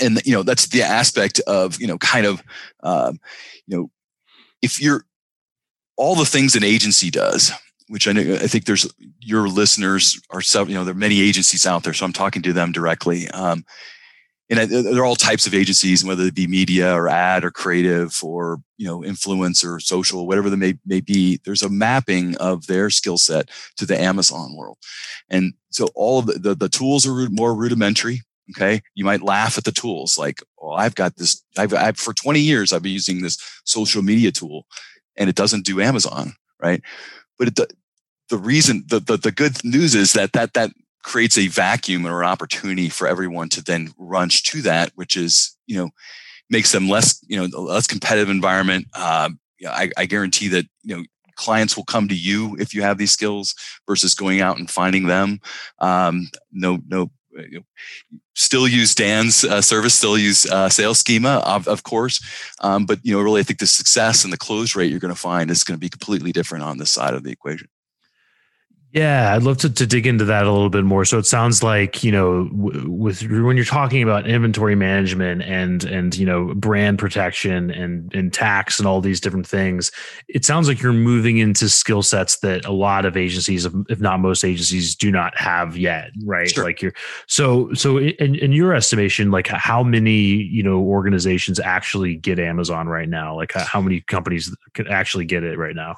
and 0.00 0.24
you 0.24 0.32
know 0.32 0.42
that's 0.42 0.68
the 0.68 0.82
aspect 0.82 1.40
of 1.40 1.80
you 1.80 1.86
know 1.86 1.98
kind 1.98 2.26
of 2.26 2.42
um, 2.82 3.18
you 3.66 3.76
know 3.76 3.90
if 4.62 4.80
you're 4.80 5.04
all 5.96 6.14
the 6.14 6.24
things 6.24 6.54
an 6.54 6.64
agency 6.64 7.10
does 7.10 7.50
which 7.90 8.06
I 8.06 8.12
know 8.12 8.34
I 8.34 8.46
think 8.46 8.66
there's 8.66 8.86
your 9.18 9.48
listeners 9.48 10.20
are 10.30 10.40
so 10.40 10.64
you 10.64 10.74
know 10.74 10.84
there 10.84 10.94
are 10.94 11.06
many 11.08 11.20
agencies 11.20 11.66
out 11.66 11.82
there, 11.82 11.92
so 11.92 12.06
I'm 12.06 12.12
talking 12.12 12.40
to 12.42 12.52
them 12.52 12.70
directly. 12.70 13.28
Um, 13.30 13.64
and 14.48 14.60
I, 14.60 14.64
there 14.64 15.00
are 15.00 15.04
all 15.04 15.16
types 15.16 15.46
of 15.46 15.54
agencies, 15.54 16.04
whether 16.04 16.24
it 16.24 16.34
be 16.34 16.46
media 16.46 16.92
or 16.94 17.08
ad 17.08 17.44
or 17.44 17.50
creative 17.50 18.22
or 18.22 18.60
you 18.78 18.86
know 18.86 19.04
influence 19.04 19.64
or 19.64 19.80
social, 19.80 20.28
whatever 20.28 20.48
they 20.48 20.56
may 20.56 20.74
may 20.86 21.00
be. 21.00 21.40
There's 21.44 21.62
a 21.62 21.68
mapping 21.68 22.36
of 22.36 22.68
their 22.68 22.90
skill 22.90 23.18
set 23.18 23.50
to 23.76 23.86
the 23.86 24.00
Amazon 24.00 24.54
world, 24.56 24.78
and 25.28 25.54
so 25.70 25.88
all 25.96 26.20
of 26.20 26.26
the, 26.26 26.34
the, 26.34 26.54
the 26.54 26.68
tools 26.68 27.06
are 27.08 27.28
more 27.30 27.56
rudimentary. 27.56 28.20
Okay. 28.50 28.82
You 28.94 29.04
might 29.04 29.22
laugh 29.22 29.58
at 29.58 29.64
the 29.64 29.70
tools 29.70 30.18
like, 30.18 30.42
oh, 30.60 30.72
I've 30.72 30.96
got 30.96 31.14
this, 31.14 31.40
I've, 31.56 31.72
I've, 31.72 31.96
for 31.96 32.12
20 32.12 32.40
years, 32.40 32.72
I've 32.72 32.82
been 32.82 32.90
using 32.90 33.22
this 33.22 33.38
social 33.64 34.02
media 34.02 34.32
tool 34.32 34.66
and 35.16 35.30
it 35.30 35.36
doesn't 35.36 35.64
do 35.64 35.80
Amazon. 35.80 36.32
Right. 36.60 36.82
But 37.40 37.48
it, 37.48 37.56
the, 37.56 37.68
the 38.28 38.36
reason, 38.36 38.84
the, 38.88 39.00
the, 39.00 39.16
the 39.16 39.32
good 39.32 39.56
news 39.64 39.94
is 39.94 40.12
that, 40.12 40.34
that, 40.34 40.52
that 40.52 40.70
creates 41.02 41.38
a 41.38 41.48
vacuum 41.48 42.06
or 42.06 42.22
an 42.22 42.28
opportunity 42.28 42.90
for 42.90 43.08
everyone 43.08 43.48
to 43.48 43.64
then 43.64 43.88
runch 43.98 44.42
to 44.52 44.60
that, 44.62 44.92
which 44.94 45.16
is, 45.16 45.56
you 45.66 45.78
know, 45.78 45.88
makes 46.50 46.70
them 46.70 46.88
less, 46.88 47.18
you 47.26 47.38
know, 47.38 47.46
less 47.58 47.86
competitive 47.86 48.28
environment. 48.28 48.86
Uh, 48.94 49.30
I, 49.66 49.90
I 49.96 50.04
guarantee 50.04 50.48
that, 50.48 50.66
you 50.82 50.96
know, 50.96 51.04
clients 51.36 51.76
will 51.76 51.84
come 51.84 52.08
to 52.08 52.14
you 52.14 52.56
if 52.60 52.74
you 52.74 52.82
have 52.82 52.98
these 52.98 53.12
skills 53.12 53.54
versus 53.88 54.14
going 54.14 54.42
out 54.42 54.58
and 54.58 54.70
finding 54.70 55.06
them. 55.06 55.40
Um, 55.78 56.28
no, 56.52 56.80
no 56.88 57.10
still 58.34 58.66
use 58.66 58.94
Dan's 58.94 59.44
uh, 59.44 59.60
service, 59.60 59.94
still 59.94 60.18
use 60.18 60.46
uh, 60.46 60.68
sales 60.68 60.98
schema, 60.98 61.42
of, 61.46 61.68
of 61.68 61.82
course. 61.82 62.20
Um, 62.60 62.86
but 62.86 62.98
you 63.02 63.14
know, 63.14 63.20
really, 63.20 63.40
I 63.40 63.44
think 63.44 63.58
the 63.58 63.66
success 63.66 64.24
and 64.24 64.32
the 64.32 64.38
close 64.38 64.74
rate 64.74 64.90
you're 64.90 65.00
going 65.00 65.14
to 65.14 65.20
find 65.20 65.50
is 65.50 65.64
going 65.64 65.76
to 65.76 65.80
be 65.80 65.88
completely 65.88 66.32
different 66.32 66.64
on 66.64 66.78
this 66.78 66.90
side 66.90 67.14
of 67.14 67.22
the 67.22 67.30
equation. 67.30 67.68
Yeah, 68.92 69.34
I'd 69.34 69.44
love 69.44 69.58
to, 69.58 69.70
to 69.70 69.86
dig 69.86 70.04
into 70.04 70.24
that 70.24 70.46
a 70.46 70.50
little 70.50 70.68
bit 70.68 70.82
more. 70.82 71.04
So 71.04 71.16
it 71.16 71.26
sounds 71.26 71.62
like 71.62 72.02
you 72.02 72.10
know, 72.10 72.48
w- 72.48 72.90
with 72.90 73.22
when 73.22 73.56
you're 73.56 73.64
talking 73.64 74.02
about 74.02 74.26
inventory 74.26 74.74
management 74.74 75.42
and 75.42 75.84
and 75.84 76.16
you 76.16 76.26
know 76.26 76.52
brand 76.54 76.98
protection 76.98 77.70
and 77.70 78.12
and 78.12 78.32
tax 78.32 78.80
and 78.80 78.88
all 78.88 79.00
these 79.00 79.20
different 79.20 79.46
things, 79.46 79.92
it 80.26 80.44
sounds 80.44 80.66
like 80.66 80.82
you're 80.82 80.92
moving 80.92 81.38
into 81.38 81.68
skill 81.68 82.02
sets 82.02 82.38
that 82.38 82.64
a 82.64 82.72
lot 82.72 83.04
of 83.04 83.16
agencies, 83.16 83.64
if 83.64 84.00
not 84.00 84.18
most 84.18 84.42
agencies, 84.42 84.96
do 84.96 85.12
not 85.12 85.38
have 85.38 85.76
yet, 85.76 86.10
right? 86.24 86.50
Sure. 86.50 86.64
Like 86.64 86.82
you're 86.82 86.94
so 87.28 87.72
so 87.74 87.96
in, 87.98 88.34
in 88.34 88.50
your 88.50 88.74
estimation, 88.74 89.30
like 89.30 89.46
how 89.46 89.84
many 89.84 90.18
you 90.20 90.64
know 90.64 90.80
organizations 90.80 91.60
actually 91.60 92.16
get 92.16 92.40
Amazon 92.40 92.88
right 92.88 93.08
now? 93.08 93.36
Like 93.36 93.52
how 93.52 93.80
many 93.80 94.00
companies 94.00 94.52
could 94.74 94.88
actually 94.88 95.26
get 95.26 95.44
it 95.44 95.58
right 95.58 95.76
now? 95.76 95.94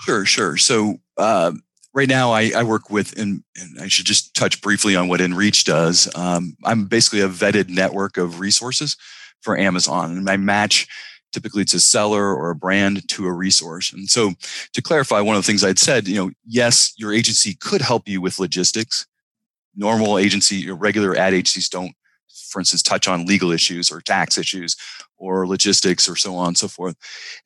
Sure, 0.00 0.26
sure. 0.26 0.58
So. 0.58 0.98
Uh, 1.16 1.52
right 1.94 2.08
now 2.08 2.32
I, 2.32 2.50
I 2.54 2.62
work 2.64 2.90
with, 2.90 3.18
and, 3.18 3.42
and, 3.56 3.80
I 3.80 3.88
should 3.88 4.04
just 4.04 4.34
touch 4.34 4.60
briefly 4.60 4.96
on 4.96 5.08
what 5.08 5.20
nReach 5.20 5.64
does. 5.64 6.14
Um, 6.16 6.56
I'm 6.64 6.86
basically 6.86 7.20
a 7.20 7.28
vetted 7.28 7.68
network 7.68 8.16
of 8.16 8.40
resources 8.40 8.96
for 9.40 9.56
Amazon, 9.56 10.16
and 10.16 10.28
I 10.28 10.36
match 10.36 10.86
typically 11.32 11.62
it's 11.62 11.74
a 11.74 11.80
seller 11.80 12.34
or 12.34 12.50
a 12.50 12.54
brand 12.54 13.08
to 13.08 13.26
a 13.26 13.32
resource. 13.32 13.92
And 13.92 14.08
so 14.08 14.32
to 14.72 14.82
clarify, 14.82 15.20
one 15.20 15.36
of 15.36 15.42
the 15.42 15.46
things 15.46 15.64
I'd 15.64 15.78
said, 15.78 16.06
you 16.06 16.16
know, 16.16 16.30
yes, 16.46 16.92
your 16.96 17.12
agency 17.12 17.54
could 17.54 17.80
help 17.80 18.08
you 18.08 18.20
with 18.20 18.38
logistics. 18.38 19.06
Normal 19.74 20.18
agency, 20.18 20.56
your 20.56 20.76
regular 20.76 21.16
ad 21.16 21.34
agencies 21.34 21.68
don't, 21.68 21.92
for 22.48 22.60
instance, 22.60 22.82
touch 22.82 23.08
on 23.08 23.26
legal 23.26 23.50
issues 23.50 23.90
or 23.90 24.00
tax 24.00 24.38
issues 24.38 24.76
or 25.16 25.46
logistics 25.46 26.08
or 26.08 26.16
so 26.16 26.36
on 26.36 26.48
and 26.48 26.58
so 26.58 26.68
forth. 26.68 26.96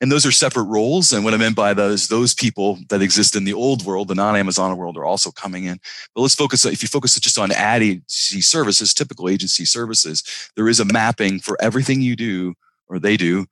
And 0.01 0.11
those 0.11 0.25
are 0.25 0.31
separate 0.31 0.63
roles. 0.63 1.13
And 1.13 1.23
what 1.23 1.33
I 1.33 1.37
meant 1.37 1.55
by 1.55 1.71
is 1.71 2.07
those 2.07 2.33
people 2.33 2.79
that 2.89 3.01
exist 3.01 3.35
in 3.35 3.43
the 3.43 3.53
old 3.53 3.85
world, 3.85 4.07
the 4.07 4.15
non-Amazon 4.15 4.75
world, 4.77 4.97
are 4.97 5.05
also 5.05 5.31
coming 5.31 5.65
in. 5.65 5.79
But 6.13 6.21
let's 6.21 6.35
focus, 6.35 6.65
if 6.65 6.81
you 6.81 6.87
focus 6.87 7.19
just 7.19 7.37
on 7.37 7.51
ad 7.51 7.81
agency 7.81 8.41
services, 8.41 8.93
typical 8.93 9.29
agency 9.29 9.65
services, 9.65 10.23
there 10.55 10.67
is 10.67 10.79
a 10.79 10.85
mapping 10.85 11.39
for 11.39 11.57
everything 11.61 12.01
you 12.01 12.15
do 12.15 12.55
or 12.87 12.99
they 12.99 13.17
do 13.17 13.45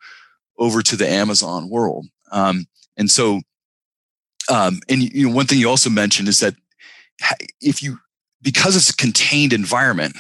over 0.58 0.82
to 0.82 0.96
the 0.96 1.08
Amazon 1.08 1.70
world. 1.70 2.08
Um, 2.32 2.66
and 2.98 3.10
so, 3.10 3.42
um, 4.50 4.80
and 4.90 5.04
you 5.04 5.28
know, 5.28 5.36
one 5.36 5.46
thing 5.46 5.60
you 5.60 5.70
also 5.70 5.90
mentioned 5.90 6.28
is 6.28 6.40
that 6.40 6.56
if 7.62 7.84
you, 7.84 8.00
because 8.42 8.76
it's 8.76 8.90
a 8.90 8.96
contained 8.96 9.54
environment, 9.54 10.16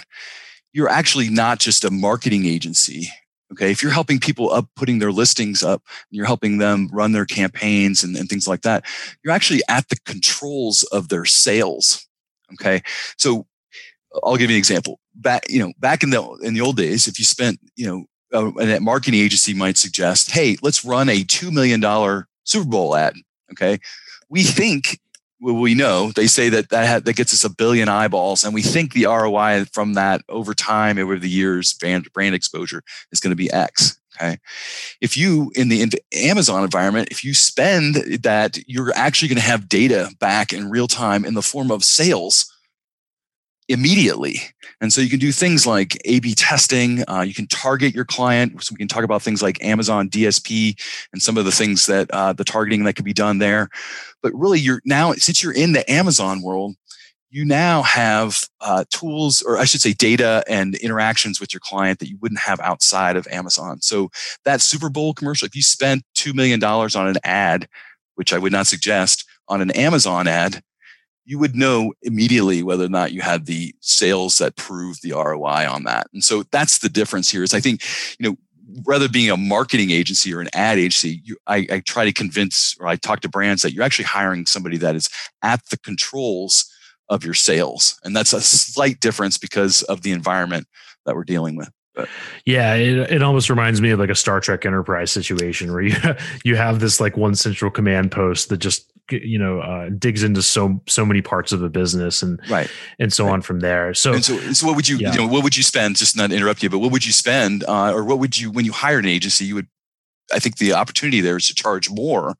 you're 0.73 0.89
actually 0.89 1.29
not 1.29 1.59
just 1.59 1.83
a 1.83 1.91
marketing 1.91 2.45
agency 2.45 3.09
Okay. 3.51 3.71
If 3.71 3.81
you're 3.81 3.91
helping 3.91 4.19
people 4.19 4.51
up 4.51 4.67
putting 4.75 4.99
their 4.99 5.11
listings 5.11 5.63
up, 5.63 5.81
and 6.09 6.17
you're 6.17 6.25
helping 6.25 6.57
them 6.57 6.89
run 6.91 7.13
their 7.13 7.25
campaigns 7.25 8.03
and, 8.03 8.15
and 8.15 8.27
things 8.27 8.47
like 8.47 8.61
that, 8.61 8.83
you're 9.23 9.33
actually 9.33 9.61
at 9.69 9.87
the 9.89 9.97
controls 10.05 10.83
of 10.91 11.09
their 11.09 11.25
sales. 11.25 12.05
Okay. 12.53 12.81
So 13.17 13.45
I'll 14.23 14.37
give 14.37 14.49
you 14.49 14.55
an 14.55 14.59
example. 14.59 14.99
Back, 15.15 15.43
you 15.49 15.59
know, 15.59 15.73
back 15.79 16.03
in 16.03 16.09
the 16.09 16.23
in 16.43 16.53
the 16.53 16.61
old 16.61 16.77
days, 16.77 17.07
if 17.07 17.17
you 17.19 17.25
spent, 17.25 17.59
you 17.75 17.87
know, 17.87 18.05
uh, 18.33 18.51
a 18.59 18.79
marketing 18.79 19.19
agency 19.19 19.53
might 19.53 19.77
suggest, 19.77 20.31
hey, 20.31 20.57
let's 20.61 20.83
run 20.83 21.09
a 21.09 21.23
two 21.23 21.51
million 21.51 21.79
dollar 21.79 22.27
Super 22.43 22.67
Bowl 22.67 22.95
ad. 22.95 23.15
Okay. 23.51 23.79
We 24.29 24.43
think 24.43 24.99
we 25.39 25.75
know 25.75 26.11
they 26.11 26.27
say 26.27 26.49
that 26.49 26.69
that, 26.69 27.05
that 27.05 27.15
gets 27.15 27.33
us 27.33 27.43
a 27.43 27.53
billion 27.53 27.89
eyeballs, 27.89 28.43
and 28.43 28.53
we 28.53 28.61
think 28.61 28.93
the 28.93 29.05
ROI 29.05 29.65
from 29.71 29.93
that 29.93 30.21
over 30.29 30.53
time, 30.53 30.97
over 30.97 31.17
the 31.17 31.29
years, 31.29 31.73
brand, 31.73 32.11
brand 32.13 32.35
exposure 32.35 32.81
is 33.11 33.19
going 33.19 33.31
to 33.31 33.35
be 33.35 33.51
X. 33.51 33.99
Okay. 34.15 34.39
If 34.99 35.15
you 35.15 35.51
in 35.55 35.69
the 35.69 35.91
Amazon 36.11 36.63
environment, 36.63 37.09
if 37.11 37.23
you 37.23 37.35
spend 37.35 37.95
that, 38.23 38.57
you're 38.67 38.91
actually 38.95 39.27
going 39.27 39.37
to 39.37 39.43
have 39.43 39.69
data 39.69 40.09
back 40.19 40.53
in 40.53 40.71
real 40.71 40.87
time 40.87 41.23
in 41.23 41.35
the 41.35 41.43
form 41.43 41.71
of 41.71 41.83
sales 41.83 42.51
immediately. 43.69 44.39
And 44.79 44.93
so 44.93 45.01
you 45.01 45.09
can 45.09 45.19
do 45.19 45.31
things 45.31 45.65
like 45.65 45.99
A 46.05 46.19
B 46.19 46.33
testing. 46.35 47.03
Uh, 47.09 47.21
you 47.21 47.33
can 47.33 47.47
target 47.47 47.93
your 47.93 48.05
client. 48.05 48.63
So 48.63 48.73
we 48.73 48.77
can 48.77 48.87
talk 48.87 49.03
about 49.03 49.21
things 49.21 49.41
like 49.41 49.63
Amazon 49.63 50.09
DSP 50.09 50.79
and 51.11 51.21
some 51.21 51.37
of 51.37 51.45
the 51.45 51.51
things 51.51 51.85
that 51.87 52.09
uh, 52.11 52.33
the 52.33 52.43
targeting 52.43 52.83
that 52.83 52.95
can 52.95 53.05
be 53.05 53.13
done 53.13 53.39
there. 53.39 53.69
But 54.21 54.33
really, 54.33 54.59
you're 54.59 54.81
now, 54.85 55.13
since 55.13 55.43
you're 55.43 55.53
in 55.53 55.73
the 55.73 55.89
Amazon 55.91 56.41
world, 56.41 56.75
you 57.29 57.43
now 57.43 57.81
have 57.81 58.47
uh, 58.61 58.85
tools, 58.89 59.41
or 59.41 59.57
I 59.57 59.65
should 59.65 59.81
say, 59.81 59.93
data 59.93 60.43
and 60.47 60.75
interactions 60.75 61.41
with 61.41 61.53
your 61.53 61.59
client 61.59 61.99
that 61.99 62.09
you 62.09 62.17
wouldn't 62.21 62.39
have 62.39 62.59
outside 62.61 63.17
of 63.17 63.27
Amazon. 63.27 63.81
So 63.81 64.09
that 64.45 64.61
Super 64.61 64.89
Bowl 64.89 65.13
commercial, 65.13 65.45
if 65.45 65.55
you 65.55 65.61
spent 65.61 66.03
$2 66.15 66.33
million 66.33 66.63
on 66.63 67.07
an 67.07 67.17
ad, 67.23 67.67
which 68.15 68.31
I 68.31 68.37
would 68.37 68.53
not 68.53 68.67
suggest, 68.67 69.25
on 69.49 69.61
an 69.61 69.71
Amazon 69.71 70.27
ad, 70.27 70.61
you 71.27 71.37
would 71.37 71.55
know 71.55 71.93
immediately 72.03 72.63
whether 72.63 72.85
or 72.85 72.89
not 72.89 73.11
you 73.11 73.19
had 73.19 73.45
the 73.45 73.75
sales 73.81 74.37
that 74.37 74.55
prove 74.55 74.97
the 75.03 75.11
ROI 75.11 75.69
on 75.69 75.83
that. 75.83 76.07
And 76.13 76.23
so 76.23 76.43
that's 76.51 76.77
the 76.77 76.87
difference 76.87 77.29
here 77.29 77.43
is 77.43 77.53
I 77.53 77.59
think, 77.59 77.83
you 78.17 78.29
know, 78.29 78.37
rather 78.85 79.09
being 79.09 79.29
a 79.29 79.35
marketing 79.35 79.91
agency 79.91 80.33
or 80.33 80.39
an 80.39 80.47
ad 80.53 80.77
agency, 80.77 81.21
you, 81.25 81.35
I, 81.45 81.67
I 81.69 81.81
try 81.85 82.05
to 82.05 82.13
convince 82.13 82.77
or 82.79 82.87
I 82.87 82.95
talk 82.95 83.19
to 83.21 83.29
brands 83.29 83.61
that 83.61 83.73
you're 83.73 83.83
actually 83.83 84.05
hiring 84.05 84.45
somebody 84.45 84.77
that 84.77 84.95
is 84.95 85.09
at 85.41 85.59
the 85.69 85.77
controls 85.77 86.71
of 87.09 87.25
your 87.25 87.33
sales. 87.33 87.99
And 88.05 88.15
that's 88.15 88.31
a 88.31 88.39
slight 88.39 89.01
difference 89.01 89.37
because 89.37 89.83
of 89.83 90.03
the 90.03 90.13
environment 90.13 90.65
that 91.05 91.15
we're 91.15 91.25
dealing 91.25 91.57
with. 91.57 91.69
But. 91.93 92.07
Yeah, 92.45 92.75
it, 92.75 93.11
it 93.11 93.21
almost 93.21 93.49
reminds 93.49 93.81
me 93.81 93.89
of 93.89 93.99
like 93.99 94.09
a 94.09 94.15
Star 94.15 94.39
Trek 94.39 94.65
Enterprise 94.65 95.11
situation 95.11 95.73
where 95.73 95.81
you 95.81 95.95
you 96.45 96.55
have 96.55 96.79
this 96.79 97.01
like 97.01 97.17
one 97.17 97.35
central 97.35 97.69
command 97.69 98.13
post 98.13 98.47
that 98.47 98.57
just 98.57 98.93
you 99.11 99.37
know 99.37 99.59
uh, 99.59 99.89
digs 99.89 100.23
into 100.23 100.41
so 100.41 100.81
so 100.87 101.05
many 101.05 101.21
parts 101.21 101.51
of 101.51 101.63
a 101.63 101.69
business 101.69 102.21
and 102.21 102.39
right 102.49 102.69
and 102.99 103.11
so 103.11 103.25
right. 103.25 103.33
on 103.33 103.41
from 103.41 103.59
there. 103.59 103.93
So 103.93 104.13
and 104.13 104.23
so 104.23 104.37
so 104.53 104.67
what 104.67 104.75
would 104.75 104.87
you 104.87 104.97
yeah. 104.97 105.13
you 105.13 105.19
know 105.19 105.27
what 105.27 105.43
would 105.43 105.57
you 105.57 105.63
spend? 105.63 105.95
Just 105.95 106.15
not 106.15 106.31
interrupt 106.31 106.63
you, 106.63 106.69
but 106.69 106.79
what 106.79 106.91
would 106.91 107.05
you 107.05 107.11
spend 107.11 107.63
uh, 107.67 107.91
or 107.93 108.03
what 108.03 108.19
would 108.19 108.39
you 108.39 108.51
when 108.51 108.65
you 108.65 108.71
hired 108.71 109.03
an 109.05 109.09
agency? 109.09 109.45
You 109.45 109.55
would 109.55 109.67
I 110.33 110.39
think 110.39 110.57
the 110.57 110.73
opportunity 110.73 111.21
there 111.21 111.37
is 111.37 111.47
to 111.47 111.55
charge 111.55 111.89
more 111.89 112.35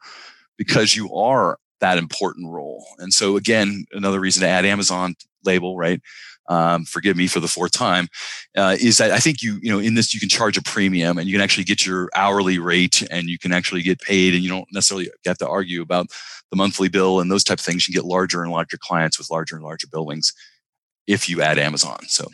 because 0.58 0.96
you 0.96 1.14
are 1.14 1.60
that 1.80 1.98
important 1.98 2.52
role. 2.52 2.86
And 2.98 3.14
so 3.14 3.38
again, 3.38 3.86
another 3.92 4.20
reason 4.20 4.42
to 4.42 4.48
add 4.48 4.66
Amazon 4.66 5.16
label, 5.46 5.78
right? 5.78 6.02
Um, 6.50 6.86
forgive 6.86 7.18
me 7.18 7.28
for 7.28 7.40
the 7.40 7.48
fourth 7.48 7.72
time, 7.72 8.08
uh, 8.56 8.78
is 8.80 8.98
that 8.98 9.12
I 9.12 9.20
think 9.20 9.42
you, 9.42 9.60
you 9.62 9.72
know, 9.72 9.80
in 9.80 9.96
this 9.96 10.14
you 10.14 10.20
can 10.20 10.30
charge 10.30 10.58
a 10.58 10.64
premium 10.64 11.18
and 11.18 11.28
you 11.28 11.34
can 11.34 11.42
actually 11.42 11.66
get 11.66 11.86
your 11.86 12.10
hourly 12.16 12.60
rate 12.60 13.06
and 13.12 13.28
you 13.28 13.38
can 13.38 13.52
actually 13.52 13.82
get 13.82 14.00
paid 14.00 14.34
and 14.34 14.44
you 14.44 14.50
don't 14.50 14.68
necessarily 14.72 15.10
have 15.26 15.38
to 15.40 15.48
argue 15.48 15.82
about 15.82 16.08
the 16.50 16.58
monthly 16.58 16.88
bill 16.88 17.20
and 17.20 17.30
those 17.30 17.44
type 17.44 17.60
of 17.60 17.66
things. 17.66 17.88
You 17.88 17.94
can 17.94 18.02
get 18.02 18.08
larger 18.08 18.44
and 18.44 18.52
larger 18.52 18.78
clients 18.78 19.18
with 19.18 19.30
larger 19.30 19.56
and 19.56 19.64
larger 19.64 19.88
buildings 19.88 20.34
if 21.08 21.30
you 21.30 21.42
add 21.42 21.58
Amazon. 21.58 22.00
So 22.08 22.28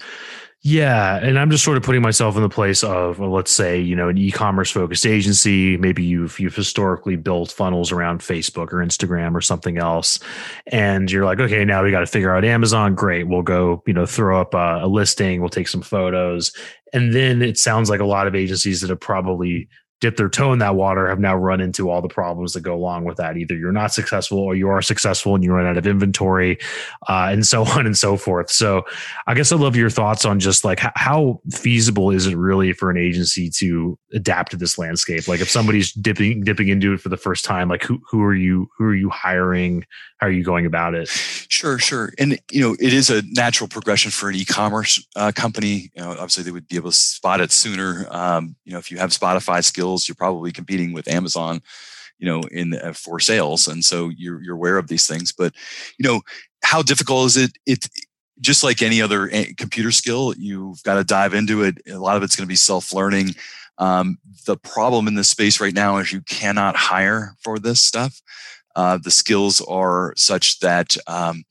yeah, 0.65 1.17
and 1.17 1.37
I'm 1.37 1.51
just 1.51 1.65
sort 1.65 1.75
of 1.75 1.83
putting 1.83 2.01
myself 2.01 2.37
in 2.37 2.41
the 2.41 2.47
place 2.47 2.85
of, 2.85 3.19
let's 3.19 3.51
say, 3.51 3.81
you 3.81 3.97
know, 3.97 4.07
an 4.07 4.17
e-commerce 4.17 4.71
focused 4.71 5.05
agency. 5.05 5.75
Maybe 5.75 6.05
you've 6.05 6.39
you've 6.39 6.55
historically 6.55 7.17
built 7.17 7.51
funnels 7.51 7.91
around 7.91 8.21
Facebook 8.21 8.71
or 8.71 8.77
Instagram 8.77 9.35
or 9.35 9.41
something 9.41 9.77
else, 9.77 10.19
and 10.67 11.11
you're 11.11 11.25
like, 11.25 11.41
okay, 11.41 11.65
now 11.65 11.83
we 11.83 11.91
got 11.91 11.99
to 11.99 12.07
figure 12.07 12.33
out 12.33 12.45
Amazon. 12.45 12.95
Great, 12.95 13.27
we'll 13.27 13.41
go, 13.41 13.83
you 13.85 13.93
know, 13.93 14.05
throw 14.05 14.39
up 14.39 14.53
a, 14.53 14.79
a 14.83 14.87
listing. 14.87 15.41
We'll 15.41 15.49
take 15.49 15.67
some 15.67 15.81
photos, 15.81 16.53
and 16.93 17.13
then 17.13 17.41
it 17.41 17.57
sounds 17.57 17.89
like 17.89 17.99
a 17.99 18.05
lot 18.05 18.27
of 18.27 18.33
agencies 18.33 18.79
that 18.79 18.89
have 18.89 19.01
probably 19.01 19.67
dip 20.03 20.17
their 20.17 20.27
toe 20.27 20.51
in 20.51 20.59
that 20.59 20.75
water 20.75 21.07
have 21.07 21.21
now 21.21 21.33
run 21.33 21.61
into 21.61 21.89
all 21.89 22.01
the 22.01 22.09
problems 22.09 22.51
that 22.51 22.59
go 22.59 22.75
along 22.75 23.05
with 23.05 23.15
that. 23.15 23.37
Either 23.37 23.55
you're 23.55 23.71
not 23.71 23.93
successful 23.93 24.37
or 24.37 24.53
you 24.53 24.67
are 24.67 24.81
successful 24.81 25.33
and 25.33 25.45
you 25.45 25.53
run 25.53 25.65
out 25.65 25.77
of 25.77 25.87
inventory, 25.87 26.59
uh, 27.07 27.29
and 27.31 27.47
so 27.47 27.63
on 27.77 27.85
and 27.85 27.97
so 27.97 28.17
forth. 28.17 28.51
So, 28.51 28.83
I 29.27 29.33
guess 29.33 29.53
I'd 29.53 29.61
love 29.61 29.77
your 29.77 29.89
thoughts 29.89 30.25
on 30.25 30.41
just 30.41 30.65
like 30.65 30.79
how 30.79 31.39
feasible 31.51 32.11
is 32.11 32.27
it 32.27 32.35
really 32.35 32.73
for 32.73 32.89
an 32.89 32.97
agency 32.97 33.49
to 33.51 33.97
adapt 34.11 34.51
to 34.51 34.57
this 34.57 34.77
landscape? 34.77 35.25
Like, 35.29 35.39
if 35.39 35.49
somebody's 35.49 35.93
dipping 35.93 36.43
dipping 36.43 36.67
into 36.67 36.93
it 36.93 36.99
for 36.99 37.07
the 37.07 37.15
first 37.15 37.45
time, 37.45 37.69
like 37.69 37.83
who 37.83 38.01
who 38.11 38.21
are 38.23 38.35
you 38.35 38.69
who 38.77 38.83
are 38.83 38.95
you 38.95 39.09
hiring? 39.09 39.85
How 40.17 40.27
are 40.27 40.31
you 40.31 40.43
going 40.43 40.65
about 40.65 40.95
it? 40.95 41.09
Sure, 41.09 41.77
sure. 41.77 42.13
And 42.17 42.39
you 42.49 42.61
know, 42.61 42.75
it 42.79 42.93
is 42.93 43.09
a 43.09 43.23
natural 43.31 43.67
progression 43.67 44.09
for 44.09 44.29
an 44.29 44.35
e-commerce 44.35 45.05
uh, 45.17 45.33
company. 45.35 45.91
You 45.95 46.01
know, 46.01 46.11
obviously 46.11 46.43
they 46.43 46.51
would 46.51 46.67
be 46.67 46.77
able 46.77 46.91
to 46.91 46.95
spot 46.95 47.41
it 47.41 47.51
sooner. 47.51 48.07
Um, 48.09 48.55
you 48.63 48.71
know, 48.71 48.79
if 48.79 48.89
you 48.89 48.97
have 48.99 49.11
Shopify 49.43 49.63
skills 49.63 49.92
skills, 49.93 50.07
you're 50.07 50.15
probably 50.15 50.51
competing 50.51 50.93
with 50.93 51.07
Amazon, 51.07 51.61
you 52.19 52.27
know, 52.27 52.41
in 52.51 52.73
uh, 52.75 52.93
for 52.93 53.19
sales, 53.19 53.67
and 53.67 53.83
so 53.83 54.09
you're 54.09 54.41
you're 54.41 54.55
aware 54.55 54.77
of 54.77 54.87
these 54.87 55.07
things. 55.07 55.31
But 55.31 55.53
you 55.97 56.07
know, 56.07 56.21
how 56.63 56.81
difficult 56.81 57.27
is 57.27 57.37
it? 57.37 57.51
It 57.65 57.89
just 58.39 58.63
like 58.63 58.81
any 58.81 59.01
other 59.01 59.29
eh, 59.31 59.53
computer 59.57 59.91
skill, 59.91 60.33
you've 60.37 60.81
got 60.83 60.95
to 60.95 61.03
dive 61.03 61.33
into 61.33 61.63
it. 61.63 61.77
A 61.89 61.97
lot 61.97 62.17
of 62.17 62.23
it's 62.23 62.35
going 62.35 62.45
to 62.45 62.51
be 62.51 62.55
self 62.55 62.93
learning. 62.93 63.35
Um, 63.77 64.17
the 64.45 64.57
problem 64.57 65.07
in 65.07 65.15
this 65.15 65.29
space 65.29 65.59
right 65.59 65.73
now 65.73 65.97
is 65.97 66.11
you 66.11 66.21
cannot 66.21 66.75
hire 66.75 67.35
for 67.41 67.57
this 67.59 67.81
stuff. 67.81 68.21
Uh, 68.75 68.97
the 68.97 69.11
skills 69.11 69.61
are 69.61 70.13
such 70.15 70.59
that 70.59 70.97
um, 71.07 71.43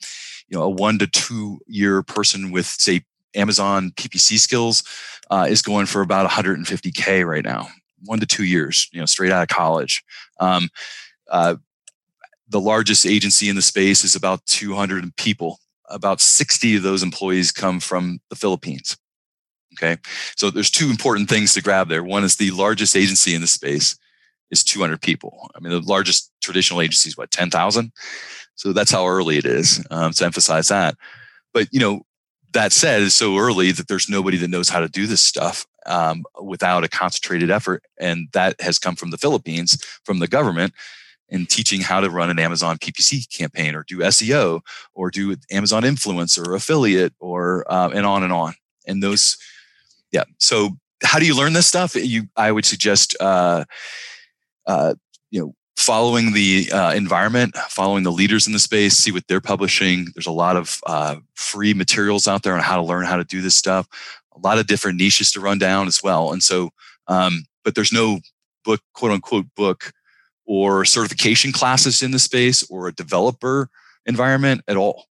you 0.49 0.59
know 0.59 0.65
a 0.65 0.71
one 0.71 0.99
to 0.99 1.07
two 1.07 1.61
year 1.67 2.03
person 2.03 2.51
with 2.51 2.67
say 2.67 3.03
Amazon 3.35 3.93
PPC 3.97 4.39
skills 4.39 4.83
uh, 5.31 5.47
is 5.49 5.63
going 5.63 5.87
for 5.87 6.03
about 6.03 6.29
150k 6.31 7.27
right 7.27 7.45
now 7.45 7.69
one 8.05 8.21
to 8.21 8.27
two 8.27 8.45
years, 8.45 8.89
you 8.93 9.01
know, 9.01 9.07
straight 9.07 9.33
out 9.33 9.43
of 9.43 9.49
college. 9.49 10.03
Um, 10.41 10.69
uh, 11.31 11.57
the 12.49 12.61
largest 12.61 13.07
agency 13.07 13.49
in 13.49 13.57
the 13.57 13.63
space 13.63 14.05
is 14.05 14.15
about 14.15 14.45
200 14.47 15.17
people. 15.17 15.59
About 15.89 16.21
60 16.21 16.77
of 16.77 16.83
those 16.83 17.03
employees 17.03 17.53
come 17.53 17.81
from 17.81 18.21
the 18.31 18.37
Philippines. 18.37 18.97
Okay. 19.75 20.01
So 20.37 20.51
there's 20.51 20.71
two 20.71 20.91
important 20.91 21.29
things 21.29 21.55
to 21.55 21.63
grab 21.63 21.89
there. 21.89 22.05
One 22.05 22.25
is 22.25 22.37
the 22.37 22.51
largest 22.51 22.97
agency 22.97 23.35
in 23.35 23.41
the 23.41 23.47
space 23.47 23.97
is 24.51 24.63
200 24.63 25.01
people. 25.01 25.51
I 25.55 25.61
mean, 25.61 25.73
the 25.73 25.81
largest 25.81 26.31
traditional 26.43 26.81
agency 26.81 27.09
is 27.09 27.17
what, 27.17 27.31
10,000? 27.31 27.91
So 28.55 28.73
that's 28.73 28.91
how 28.91 29.07
early 29.07 29.39
it 29.39 29.47
is 29.47 29.85
um, 29.91 30.13
to 30.13 30.25
emphasize 30.25 30.69
that. 30.69 30.95
But, 31.55 31.69
you 31.73 31.81
know, 31.81 32.03
that 32.53 32.73
said, 32.73 33.03
it's 33.03 33.15
so 33.15 33.39
early 33.39 33.73
that 33.73 33.89
there's 33.89 34.09
nobody 34.09 34.37
that 34.39 34.49
knows 34.49 34.69
how 34.69 34.81
to 34.81 34.89
do 34.89 35.07
this 35.07 35.23
stuff 35.23 35.67
um, 35.87 36.25
without 36.43 36.85
a 36.85 36.89
concentrated 36.89 37.51
effort. 37.51 37.85
And 37.99 38.29
that 38.33 38.61
has 38.61 38.79
come 38.79 38.97
from 38.97 39.11
the 39.11 39.19
Philippines, 39.19 39.83
from 40.05 40.19
the 40.19 40.29
government, 40.29 40.73
in 41.29 41.47
teaching 41.47 41.81
how 41.81 42.01
to 42.01 42.11
run 42.11 42.31
an 42.31 42.39
Amazon 42.39 42.77
PPC 42.77 43.27
campaign 43.35 43.75
or 43.75 43.85
do 43.89 43.99
SEO 43.99 44.61
or 44.93 45.11
do 45.11 45.37
Amazon 45.51 45.83
influencer 45.83 46.47
or 46.47 46.55
affiliate 46.55 47.15
or 47.21 47.65
uh, 47.73 47.89
and 47.95 48.05
on 48.05 48.23
and 48.23 48.33
on. 48.33 48.55
And 48.87 49.03
those, 49.03 49.39
yeah. 50.11 50.25
So 50.39 50.71
how 51.03 51.19
do 51.19 51.27
you 51.27 51.37
learn 51.37 51.55
this 51.55 51.67
stuff? 51.67 51.95
You, 51.95 52.25
I 52.37 52.53
would 52.53 52.67
suggest, 52.67 53.17
uh, 53.19 53.65
uh, 54.67 54.95
you 55.31 55.41
know, 55.41 55.55
following 55.83 56.33
the 56.33 56.71
uh, 56.73 56.93
environment, 56.93 57.57
following 57.69 58.05
the 58.05 58.13
leaders 58.13 58.47
in 58.47 58.53
the 58.53 58.59
space, 58.59 58.95
see 58.95 59.13
what 59.13 59.27
they're 59.29 59.41
publishing. 59.41 60.07
There's 60.15 60.27
a 60.27 60.33
lot 60.33 60.57
of 60.57 60.79
uh, 60.87 61.17
free 61.35 61.75
materials 61.75 62.29
out 62.29 62.43
there 62.43 62.55
on 62.55 62.61
how 62.61 62.77
to 62.77 62.83
learn 62.83 63.05
how 63.05 63.17
to 63.17 63.25
do 63.25 63.41
this 63.41 63.57
stuff. 63.57 63.87
A 64.35 64.39
lot 64.39 64.59
of 64.59 64.67
different 64.67 64.99
niches 64.99 65.33
to 65.33 65.41
run 65.41 65.59
down 65.59 65.87
as 65.87 66.03
well. 66.03 66.33
And 66.33 66.43
so, 66.43 66.71
um, 67.09 67.45
but 67.65 67.75
there's 67.75 67.93
no 67.93 68.21
book, 68.65 68.81
quote 68.95 69.13
unquote, 69.13 69.47
book 69.57 69.93
or 70.47 70.85
certification 70.85 71.53
classes 71.53 72.03
in 72.03 72.11
the 72.11 72.19
space 72.19 72.63
or 72.71 72.89
a 72.89 72.93
developer 72.93 73.69
environment 74.07 74.63
at 74.69 74.77
all. 74.77 75.07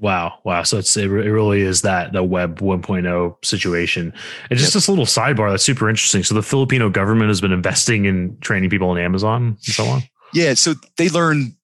Wow, 0.00 0.38
wow! 0.44 0.62
So 0.62 0.78
it's 0.78 0.96
it 0.96 1.06
really 1.06 1.62
is 1.62 1.82
that 1.82 2.12
the 2.12 2.22
Web 2.22 2.60
1.0 2.60 3.44
situation. 3.44 4.12
And 4.48 4.58
just 4.58 4.70
yep. 4.70 4.74
this 4.74 4.88
little 4.88 5.06
sidebar 5.06 5.50
that's 5.50 5.64
super 5.64 5.90
interesting. 5.90 6.22
So 6.22 6.34
the 6.34 6.42
Filipino 6.42 6.88
government 6.88 7.28
has 7.28 7.40
been 7.40 7.52
investing 7.52 8.04
in 8.04 8.38
training 8.40 8.70
people 8.70 8.94
in 8.94 9.02
Amazon 9.02 9.42
and 9.66 9.74
so 9.74 9.84
on. 9.86 10.02
Yeah, 10.32 10.54
so 10.54 10.74
they 10.96 11.08
learned 11.08 11.54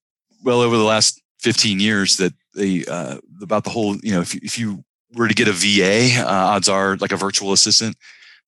well 0.43 0.59
over 0.59 0.75
the 0.75 0.83
last 0.83 1.21
15 1.39 1.79
years 1.79 2.17
that 2.17 2.33
they 2.55 2.83
uh, 2.85 3.19
about 3.41 3.63
the 3.63 3.69
whole. 3.69 3.95
You 3.97 4.13
know, 4.13 4.21
if 4.21 4.35
if 4.35 4.59
you 4.59 4.83
were 5.13 5.27
to 5.27 5.33
get 5.33 5.47
a 5.47 5.53
VA, 5.53 6.19
uh, 6.19 6.25
odds 6.27 6.67
are 6.67 6.97
like 6.97 7.11
a 7.11 7.17
virtual 7.17 7.53
assistant 7.53 7.95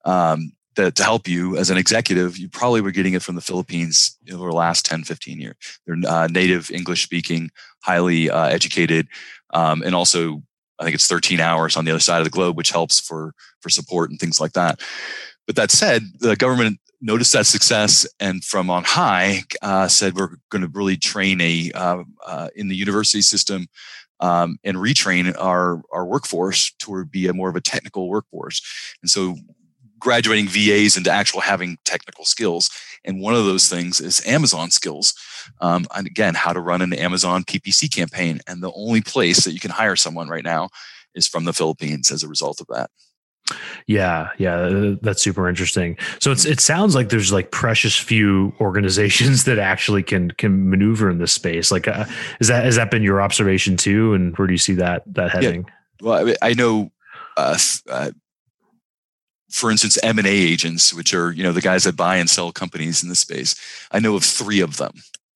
um, 0.06 0.52
that 0.76 0.96
to 0.96 1.04
help 1.04 1.28
you 1.28 1.58
as 1.58 1.70
an 1.70 1.78
executive, 1.78 2.38
you 2.38 2.50
probably 2.50 2.82
were 2.82 2.92
getting 2.92 3.14
it 3.14 3.22
from 3.22 3.36
the 3.36 3.42
Philippines 3.42 4.18
over 4.32 4.50
the 4.50 4.56
last 4.56 4.86
10, 4.86 5.04
15 5.04 5.40
years. 5.40 5.56
They're 5.86 5.98
uh, 6.08 6.28
native 6.28 6.72
English 6.72 7.04
speaking, 7.04 7.52
highly 7.84 8.30
uh, 8.30 8.46
educated 8.46 9.08
um, 9.52 9.82
and 9.82 9.96
also 9.96 10.42
I 10.80 10.84
think 10.84 10.96
it's 10.96 11.08
13 11.08 11.40
hours 11.40 11.76
on 11.76 11.86
the 11.86 11.92
other 11.92 12.00
side 12.00 12.20
of 12.20 12.26
the 12.26 12.32
globe, 12.32 12.56
which 12.56 12.72
helps 12.72 13.00
for 13.00 13.34
for 13.62 13.70
support 13.70 14.10
and 14.10 14.20
things 14.20 14.40
like 14.40 14.54
that. 14.54 14.82
But 15.46 15.56
that 15.56 15.72
said, 15.72 16.04
the 16.20 16.36
government 16.36 16.80
noticed 17.02 17.34
that 17.34 17.46
success 17.46 18.08
and 18.20 18.44
from 18.44 18.70
on 18.70 18.84
high 18.84 19.44
uh, 19.62 19.88
said 19.88 20.16
we're 20.16 20.36
going 20.50 20.64
to 20.64 20.72
really 20.74 20.98
train 20.98 21.40
a 21.42 21.72
uh, 21.74 22.04
uh, 22.26 22.50
in 22.56 22.68
the 22.68 22.76
university 22.76 23.22
system 23.22 23.68
um, 24.20 24.58
and 24.64 24.78
retrain 24.78 25.36
our 25.40 25.82
our 25.92 26.06
workforce 26.06 26.74
to 26.80 27.06
be 27.06 27.28
a 27.28 27.34
more 27.34 27.50
of 27.50 27.56
a 27.56 27.62
technical 27.62 28.10
workforce. 28.10 28.62
And 29.02 29.10
so 29.10 29.36
graduating 30.00 30.48
VAs 30.48 30.98
into 30.98 31.12
actual 31.12 31.42
having 31.42 31.78
technical 31.86 32.26
skills. 32.26 32.70
And 33.04 33.22
one 33.22 33.34
of 33.34 33.46
those 33.46 33.68
things 33.68 34.00
is 34.00 34.26
Amazon 34.28 34.70
skills. 34.70 35.14
Um, 35.60 35.86
and 35.96 36.08
again, 36.08 36.36
how 36.36 36.54
to 36.54 36.60
run 36.60 36.82
an 36.82 36.94
Amazon 36.94 37.44
PPC 37.44 37.94
campaign. 37.94 38.40
And 38.48 38.62
the 38.62 38.72
only 38.74 39.02
place 39.02 39.46
that 39.46 39.54
you 39.54 39.60
can 39.60 39.72
hire 39.72 39.96
someone 39.96 40.30
right 40.30 40.44
now 40.44 40.70
is 41.16 41.28
from 41.28 41.46
the 41.46 41.54
Philippines 41.54 42.12
as 42.12 42.24
a 42.24 42.28
result 42.28 42.62
of 42.62 42.68
that. 42.68 42.90
Yeah, 43.88 44.30
yeah, 44.38 44.56
uh, 44.56 44.96
that's 45.02 45.22
super 45.22 45.48
interesting. 45.48 45.98
So 46.20 46.34
it's 46.34 46.44
it 46.44 46.60
sounds 46.60 46.96
like 46.96 47.08
there's 47.08 47.32
like 47.32 47.50
precious 47.50 47.98
few 47.98 48.54
organizations 48.60 49.44
that 49.46 49.58
actually 49.58 50.04
can 50.04 50.32
can 50.32 50.70
maneuver 50.70 51.10
in 51.10 51.20
this 51.20 51.32
space. 51.32 51.72
Like, 51.72 51.88
uh, 51.88 52.04
is 52.42 52.50
that 52.50 52.66
has 52.66 52.76
that 52.76 52.92
been 52.92 53.04
your 53.04 53.22
observation 53.22 53.78
too? 53.78 54.14
And 54.14 54.38
where 54.38 54.48
do 54.48 54.54
you 54.54 54.58
see 54.58 54.74
that 54.74 55.04
that 55.14 55.32
heading? 55.32 55.66
Yeah. 55.66 55.74
Well, 56.02 56.36
I 56.42 56.54
know 56.56 56.92
uh, 57.38 57.58
uh, 57.90 58.12
for 59.50 59.72
instance, 59.72 59.98
M 60.04 60.18
and 60.18 60.28
A 60.28 60.32
agents, 60.32 60.94
which 60.94 61.14
are 61.14 61.32
you 61.32 61.44
know 61.44 61.52
the 61.52 61.62
guys 61.62 61.86
that 61.86 61.96
buy 61.96 62.18
and 62.18 62.30
sell 62.30 62.52
companies 62.52 63.04
in 63.04 63.10
the 63.10 63.16
space. 63.16 63.56
I 63.92 64.00
know 64.00 64.16
of 64.16 64.24
three 64.24 64.60
of 64.60 64.78
them. 64.78 64.94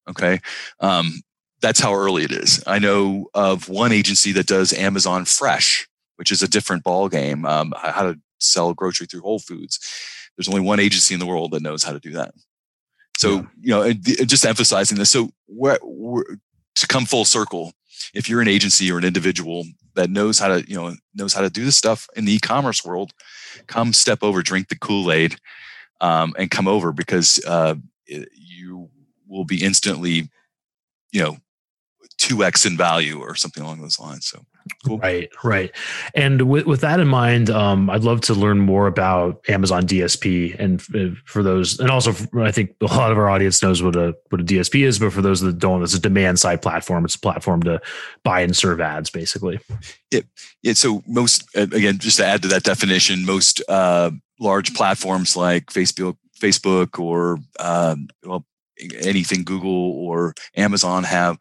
Okay, 0.10 0.40
um, 0.80 1.22
that's 1.62 1.80
how 1.80 1.94
early 1.94 2.24
it 2.24 2.32
is. 2.32 2.64
I 2.66 2.80
know 2.80 3.28
of 3.34 3.70
one 3.70 3.92
agency 3.92 4.32
that 4.34 4.48
does 4.48 4.74
Amazon 4.74 5.26
Fresh, 5.26 5.88
which 6.16 6.32
is 6.32 6.42
a 6.42 6.48
different 6.48 6.84
ball 6.84 7.08
game. 7.08 7.46
Um, 7.46 7.74
how 7.78 8.04
to 8.04 8.20
sell 8.40 8.74
grocery 8.74 9.08
through 9.08 9.22
Whole 9.22 9.40
Foods. 9.40 9.80
There's 10.36 10.50
only 10.50 10.62
one 10.62 10.80
agency 10.80 11.14
in 11.14 11.20
the 11.20 11.26
world 11.26 11.52
that 11.52 11.62
knows 11.62 11.84
how 11.84 11.94
to 11.94 12.00
do 12.00 12.12
that. 12.14 12.34
So 13.18 13.46
you 13.60 13.70
know, 13.70 13.94
just 13.94 14.46
emphasizing 14.46 14.98
this. 14.98 15.12
So 15.12 15.30
we're, 15.48 15.78
we're, 15.84 16.24
to 16.76 16.88
come 16.88 17.06
full 17.06 17.26
circle, 17.26 17.74
if 18.14 18.28
you're 18.28 18.42
an 18.42 18.48
agency 18.48 18.92
or 18.92 18.98
an 18.98 19.04
individual 19.04 19.66
that 19.96 20.10
knows 20.10 20.40
how 20.40 20.48
to 20.48 20.68
you 20.68 20.76
know 20.76 20.96
knows 21.14 21.34
how 21.34 21.42
to 21.42 21.50
do 21.50 21.66
this 21.66 21.78
stuff 21.78 22.08
in 22.16 22.26
the 22.26 22.34
e-commerce 22.34 22.84
world 22.84 23.14
come 23.68 23.94
step 23.94 24.20
over 24.24 24.42
drink 24.42 24.70
the 24.70 24.78
kool-aid 24.78 25.36
um, 26.00 26.34
and 26.38 26.50
come 26.50 26.68
over 26.68 26.92
because 26.92 27.44
uh, 27.46 27.76
you 28.08 28.90
will 29.32 29.46
be 29.46 29.64
instantly 29.64 30.30
you 31.12 31.22
know 31.22 31.38
2x 32.20 32.66
in 32.66 32.78
value 32.78 33.20
or 33.20 33.36
something 33.36 33.64
along 33.64 33.82
those 33.82 34.00
lines. 34.00 34.28
So 34.28 34.46
Cool. 34.86 34.98
Right, 35.00 35.30
right. 35.44 35.72
And 36.16 36.44
with, 36.44 36.66
with 36.66 36.82
that 36.82 37.00
in 37.00 37.08
mind, 37.08 37.50
um, 37.50 37.90
I'd 37.90 38.04
love 38.04 38.22
to 38.22 38.34
learn 38.34 38.60
more 38.60 38.88
about 38.88 39.44
Amazon 39.48 39.84
DSP. 39.84 40.56
And 40.60 40.82
uh, 40.96 41.16
for 41.26 41.44
those, 41.44 41.80
and 41.80 41.90
also 41.90 42.14
for, 42.14 42.44
I 42.44 42.52
think 42.52 42.76
a 42.82 42.86
lot 42.86 43.12
of 43.12 43.18
our 43.18 43.30
audience 43.30 43.62
knows 43.62 43.84
what 43.84 43.96
a 43.96 44.16
what 44.30 44.42
a 44.42 44.44
DSP 44.44 44.86
is, 44.86 45.00
but 45.00 45.14
for 45.14 45.22
those 45.22 45.42
that 45.42 45.60
don't, 45.60 45.84
it's 45.84 45.94
a 45.94 46.00
demand 46.00 46.40
side 46.40 46.62
platform. 46.62 47.06
It's 47.06 47.16
a 47.16 47.20
platform 47.20 47.64
to 47.64 47.82
buy 48.24 48.42
and 48.42 48.56
serve 48.56 48.82
ads, 48.82 49.10
basically. 49.10 49.60
Yeah, 50.12 50.22
yeah. 50.64 50.74
So 50.74 51.04
most 51.08 51.48
again, 51.56 52.00
just 52.00 52.18
to 52.18 52.26
add 52.26 52.42
to 52.44 52.48
that 52.50 52.64
definition, 52.64 53.26
most 53.26 53.62
uh, 53.70 54.12
large 54.40 54.74
platforms 54.74 55.36
like 55.36 55.68
Facebook, 55.68 56.18
Facebook, 56.40 57.00
or 57.00 57.38
um, 57.60 58.08
well, 58.26 58.46
anything 59.00 59.44
Google 59.44 59.94
or 59.94 60.34
Amazon 60.56 61.04
have 61.04 61.38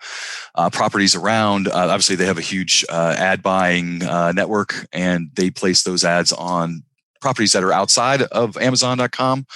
uh, 0.55 0.71
properties 0.71 1.15
around. 1.15 1.69
Uh, 1.69 1.89
obviously, 1.89 2.17
they 2.17 2.27
have 2.27 2.39
a 2.39 2.43
huge 2.43 2.85
uh, 2.89 3.15
ad 3.19 3.43
buying 3.43 4.03
uh, 4.03 4.33
network, 4.33 4.87
and 4.93 5.31
they 5.35 5.51
place 5.51 5.83
those 5.83 6.05
ads 6.05 6.33
on 6.33 6.83
properties 7.21 7.53
that 7.53 7.63
are 7.63 7.73
outside 7.73 8.23
of 8.23 8.57
Amazon.com 8.57 9.47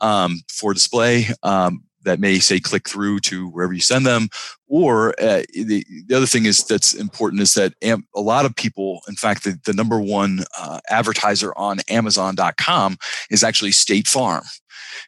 um, 0.00 0.40
for 0.48 0.72
display. 0.74 1.26
Um, 1.42 1.84
that 2.04 2.20
may 2.20 2.38
say 2.38 2.60
click 2.60 2.88
through 2.88 3.20
to 3.20 3.48
wherever 3.48 3.72
you 3.72 3.80
send 3.80 4.06
them. 4.06 4.28
Or 4.66 5.10
uh, 5.20 5.42
the, 5.52 5.84
the 6.06 6.16
other 6.16 6.26
thing 6.26 6.46
is 6.46 6.64
that's 6.64 6.94
important 6.94 7.42
is 7.42 7.54
that 7.54 7.74
am, 7.82 8.06
a 8.14 8.20
lot 8.20 8.46
of 8.46 8.56
people, 8.56 9.00
in 9.08 9.14
fact, 9.14 9.44
the, 9.44 9.58
the 9.64 9.72
number 9.72 10.00
one 10.00 10.40
uh, 10.58 10.80
advertiser 10.88 11.52
on 11.56 11.78
Amazon.com 11.88 12.96
is 13.30 13.44
actually 13.44 13.72
State 13.72 14.08
Farm. 14.08 14.44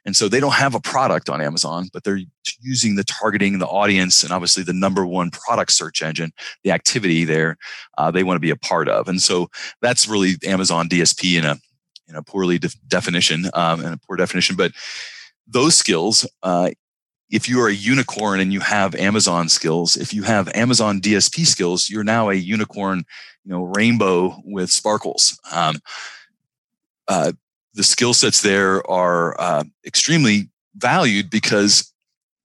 And 0.05 0.17
so 0.17 0.29
they 0.29 0.41
don't 0.41 0.55
have 0.55 0.75
a 0.75 0.81
product 0.81 1.29
on 1.29 1.41
Amazon, 1.41 1.89
but 1.93 2.05
they're 2.05 2.21
using 2.61 2.97
the 2.97 3.05
targeting, 3.05 3.59
the 3.59 3.67
audience, 3.67 4.23
and 4.23 4.33
obviously 4.33 4.63
the 4.63 4.73
number 4.73 5.07
one 5.07 5.31
product 5.31 5.73
search 5.73 6.03
engine, 6.03 6.33
the 6.65 6.73
activity 6.73 7.25
there, 7.25 7.57
uh, 7.99 8.11
they 8.11 8.25
want 8.25 8.37
to 8.37 8.41
be 8.41 8.51
a 8.51 8.57
part 8.57 8.89
of. 8.89 9.09
And 9.09 9.21
so 9.21 9.49
that's 9.81 10.09
really 10.09 10.35
Amazon 10.45 10.89
DSP 10.89 11.39
in 11.39 11.45
a 11.45 11.57
in 12.09 12.15
a 12.15 12.23
poorly 12.23 12.59
de- 12.59 12.71
definition 12.87 13.47
um, 13.55 13.85
and 13.85 13.95
a 13.95 13.99
poor 13.99 14.17
definition. 14.17 14.55
But 14.55 14.73
those 15.47 15.75
skills, 15.75 16.27
uh, 16.43 16.71
if 17.31 17.49
you 17.49 17.61
are 17.61 17.69
a 17.69 17.75
unicorn 17.75 18.41
and 18.41 18.53
you 18.53 18.61
have 18.61 18.95
Amazon 18.95 19.49
skills, 19.49 19.97
if 19.97 20.15
you 20.15 20.23
have 20.23 20.49
Amazon 20.55 21.01
DSP 21.01 21.47
skills, 21.47 21.91
you're 21.91 22.05
now 22.05 22.29
a 22.29 22.35
unicorn, 22.35 23.05
you 23.45 23.53
know, 23.53 23.63
rainbow 23.63 24.41
with 24.45 24.71
sparkles. 24.71 25.39
Um, 25.53 25.77
uh, 27.09 27.33
the 27.75 27.83
skill 27.83 28.15
sets 28.15 28.43
there 28.43 28.89
are 28.89 29.39
uh, 29.41 29.65
extremely 29.85 30.49
valued 30.77 31.31
because 31.31 31.93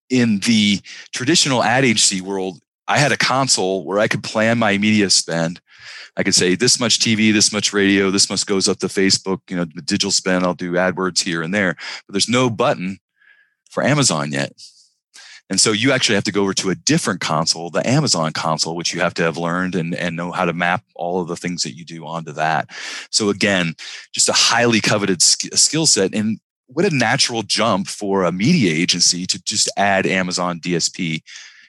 in 0.10 0.40
the 0.40 0.82
traditional 1.14 1.64
ad 1.64 1.86
agency 1.86 2.22
world, 2.22 2.60
I 2.88 2.98
had 2.98 3.12
a 3.12 3.18
console 3.18 3.86
where 3.86 4.00
I 4.00 4.08
could 4.08 4.24
plan 4.24 4.58
my 4.58 4.78
media 4.78 5.10
spend. 5.10 5.62
I 6.18 6.24
could 6.24 6.36
say 6.36 6.56
this 6.56 6.80
much 6.80 7.00
TV, 7.00 7.32
this 7.32 7.54
much 7.54 7.72
radio, 7.72 8.12
this 8.12 8.30
much 8.30 8.46
goes 8.46 8.68
up 8.68 8.80
to 8.80 8.88
Facebook. 8.88 9.40
You 9.50 9.58
know, 9.58 9.66
the 9.66 9.82
digital 9.82 10.12
spend, 10.12 10.44
I'll 10.44 10.54
do 10.54 10.74
AdWords 10.74 11.24
here 11.24 11.42
and 11.42 11.54
there, 11.54 11.76
but 12.06 12.14
there's 12.14 12.28
no 12.28 12.50
button 12.50 13.00
for 13.72 13.84
Amazon 13.84 14.32
yet. 14.32 14.54
And 15.50 15.60
so 15.60 15.74
you 15.74 15.92
actually 15.92 16.16
have 16.16 16.24
to 16.26 16.32
go 16.32 16.44
over 16.44 16.54
to 16.54 16.70
a 16.70 16.76
different 16.76 17.20
console, 17.20 17.70
the 17.70 17.86
Amazon 17.86 18.32
console, 18.32 18.74
which 18.74 18.94
you 18.94 19.02
have 19.02 19.14
to 19.16 19.24
have 19.24 19.36
learned 19.36 19.76
and, 19.76 19.94
and 19.94 20.16
know 20.16 20.32
how 20.32 20.46
to 20.46 20.54
map 20.54 20.84
all 20.96 21.20
of 21.20 21.28
the 21.28 21.36
things 21.36 21.64
that 21.64 21.76
you 21.76 21.84
do 21.84 22.06
onto 22.06 22.32
that. 22.32 22.70
So 23.10 23.30
again, 23.30 23.74
just 24.14 24.30
a 24.30 24.34
highly 24.34 24.80
coveted 24.80 25.22
skill 25.22 25.86
set. 25.86 26.16
And 26.16 26.40
what 26.68 26.86
a 26.86 26.96
natural 26.96 27.44
jump 27.44 27.88
for 27.88 28.24
a 28.24 28.32
media 28.32 28.74
agency 28.74 29.26
to 29.26 29.44
just 29.44 29.70
add 29.76 30.06
Amazon 30.06 30.62
DSP, 30.62 31.22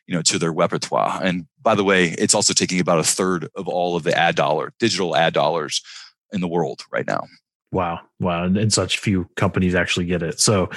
you 0.06 0.14
know, 0.14 0.22
to 0.22 0.38
their 0.38 0.52
repertoire. 0.52 1.20
And 1.20 1.46
by 1.60 1.74
the 1.74 1.82
way, 1.82 2.10
it's 2.18 2.34
also 2.34 2.54
taking 2.54 2.78
about 2.78 3.00
a 3.00 3.04
third 3.04 3.48
of 3.56 3.66
all 3.66 3.96
of 3.96 4.04
the 4.04 4.16
ad 4.16 4.36
dollar, 4.36 4.72
digital 4.78 5.16
ad 5.16 5.34
dollars 5.34 5.82
in 6.32 6.40
the 6.40 6.46
world 6.46 6.82
right 6.92 7.06
now. 7.06 7.24
Wow, 7.72 8.00
wow, 8.20 8.44
and, 8.44 8.58
and, 8.58 8.70
such 8.70 8.98
few 8.98 9.24
companies 9.36 9.74
actually 9.74 10.04
get 10.04 10.22
it. 10.22 10.38
So, 10.38 10.68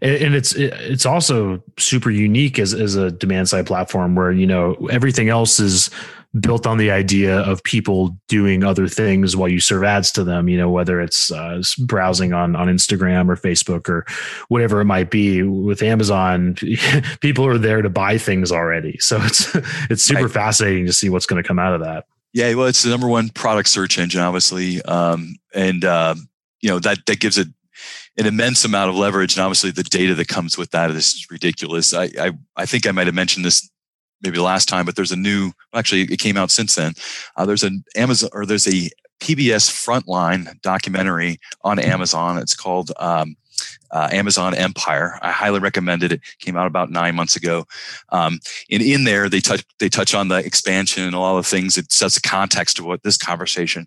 and, 0.00 0.14
and 0.14 0.34
it's 0.36 0.54
it's 0.54 1.04
also 1.04 1.60
super 1.78 2.10
unique 2.10 2.60
as 2.60 2.72
as 2.72 2.94
a 2.94 3.10
demand 3.10 3.48
side 3.48 3.66
platform 3.66 4.14
where 4.14 4.30
you 4.30 4.46
know 4.46 4.74
everything 4.88 5.30
else 5.30 5.58
is 5.58 5.90
built 6.38 6.64
on 6.64 6.78
the 6.78 6.92
idea 6.92 7.40
of 7.40 7.62
people 7.64 8.16
doing 8.28 8.62
other 8.62 8.86
things 8.86 9.34
while 9.34 9.48
you 9.48 9.58
serve 9.58 9.82
ads 9.82 10.12
to 10.12 10.22
them. 10.22 10.48
You 10.48 10.58
know, 10.58 10.70
whether 10.70 11.00
it's 11.00 11.32
uh, 11.32 11.60
browsing 11.80 12.32
on 12.32 12.54
on 12.54 12.68
Instagram 12.68 13.28
or 13.28 13.34
Facebook 13.34 13.88
or 13.88 14.06
whatever 14.46 14.80
it 14.80 14.84
might 14.84 15.10
be. 15.10 15.42
With 15.42 15.82
Amazon, 15.82 16.54
people 17.20 17.46
are 17.46 17.58
there 17.58 17.82
to 17.82 17.90
buy 17.90 18.16
things 18.16 18.52
already, 18.52 18.96
so 18.98 19.18
it's 19.22 19.54
it's 19.90 20.04
super 20.04 20.22
right. 20.22 20.30
fascinating 20.30 20.86
to 20.86 20.92
see 20.92 21.08
what's 21.08 21.26
going 21.26 21.42
to 21.42 21.46
come 21.46 21.58
out 21.58 21.74
of 21.74 21.80
that. 21.80 22.04
Yeah, 22.32 22.54
well, 22.54 22.66
it's 22.66 22.82
the 22.82 22.90
number 22.90 23.08
one 23.08 23.30
product 23.30 23.68
search 23.68 23.98
engine, 23.98 24.20
obviously, 24.20 24.82
um, 24.82 25.36
and 25.54 25.84
uh, 25.84 26.14
you 26.60 26.68
know 26.68 26.78
that 26.80 27.06
that 27.06 27.20
gives 27.20 27.38
it 27.38 27.48
an 28.18 28.26
immense 28.26 28.64
amount 28.64 28.90
of 28.90 28.96
leverage, 28.96 29.36
and 29.36 29.42
obviously 29.42 29.70
the 29.70 29.82
data 29.82 30.14
that 30.14 30.28
comes 30.28 30.58
with 30.58 30.70
that 30.72 30.90
is 30.90 31.26
ridiculous. 31.30 31.94
I 31.94 32.10
I, 32.18 32.32
I 32.56 32.66
think 32.66 32.86
I 32.86 32.90
might 32.90 33.06
have 33.06 33.14
mentioned 33.14 33.44
this 33.44 33.68
maybe 34.22 34.38
last 34.38 34.68
time, 34.68 34.84
but 34.84 34.96
there's 34.96 35.12
a 35.12 35.16
new. 35.16 35.52
Actually, 35.74 36.02
it 36.02 36.18
came 36.20 36.36
out 36.36 36.50
since 36.50 36.74
then. 36.74 36.92
Uh, 37.36 37.46
there's 37.46 37.62
an 37.62 37.84
Amazon 37.96 38.30
or 38.32 38.44
there's 38.44 38.66
a 38.66 38.90
PBS 39.20 39.68
Frontline 39.70 40.60
documentary 40.60 41.40
on 41.62 41.78
Amazon. 41.78 42.38
It's 42.38 42.54
called 42.54 42.92
um, 42.98 43.36
uh, 43.90 44.08
Amazon 44.12 44.54
Empire. 44.54 45.18
I 45.22 45.30
highly 45.30 45.60
recommend 45.60 46.02
it. 46.02 46.12
It 46.12 46.20
came 46.38 46.56
out 46.56 46.66
about 46.66 46.90
nine 46.90 47.14
months 47.14 47.36
ago. 47.36 47.64
Um, 48.10 48.40
and 48.70 48.82
in 48.82 49.04
there, 49.04 49.28
they 49.28 49.40
touch 49.40 49.64
they 49.78 49.88
touch 49.88 50.14
on 50.14 50.28
the 50.28 50.36
expansion 50.36 51.04
and 51.04 51.14
a 51.14 51.18
lot 51.18 51.38
of 51.38 51.46
things. 51.46 51.78
It 51.78 51.92
sets 51.92 52.16
a 52.16 52.22
context 52.22 52.76
to 52.76 52.84
what 52.84 53.02
this 53.02 53.16
conversation. 53.16 53.86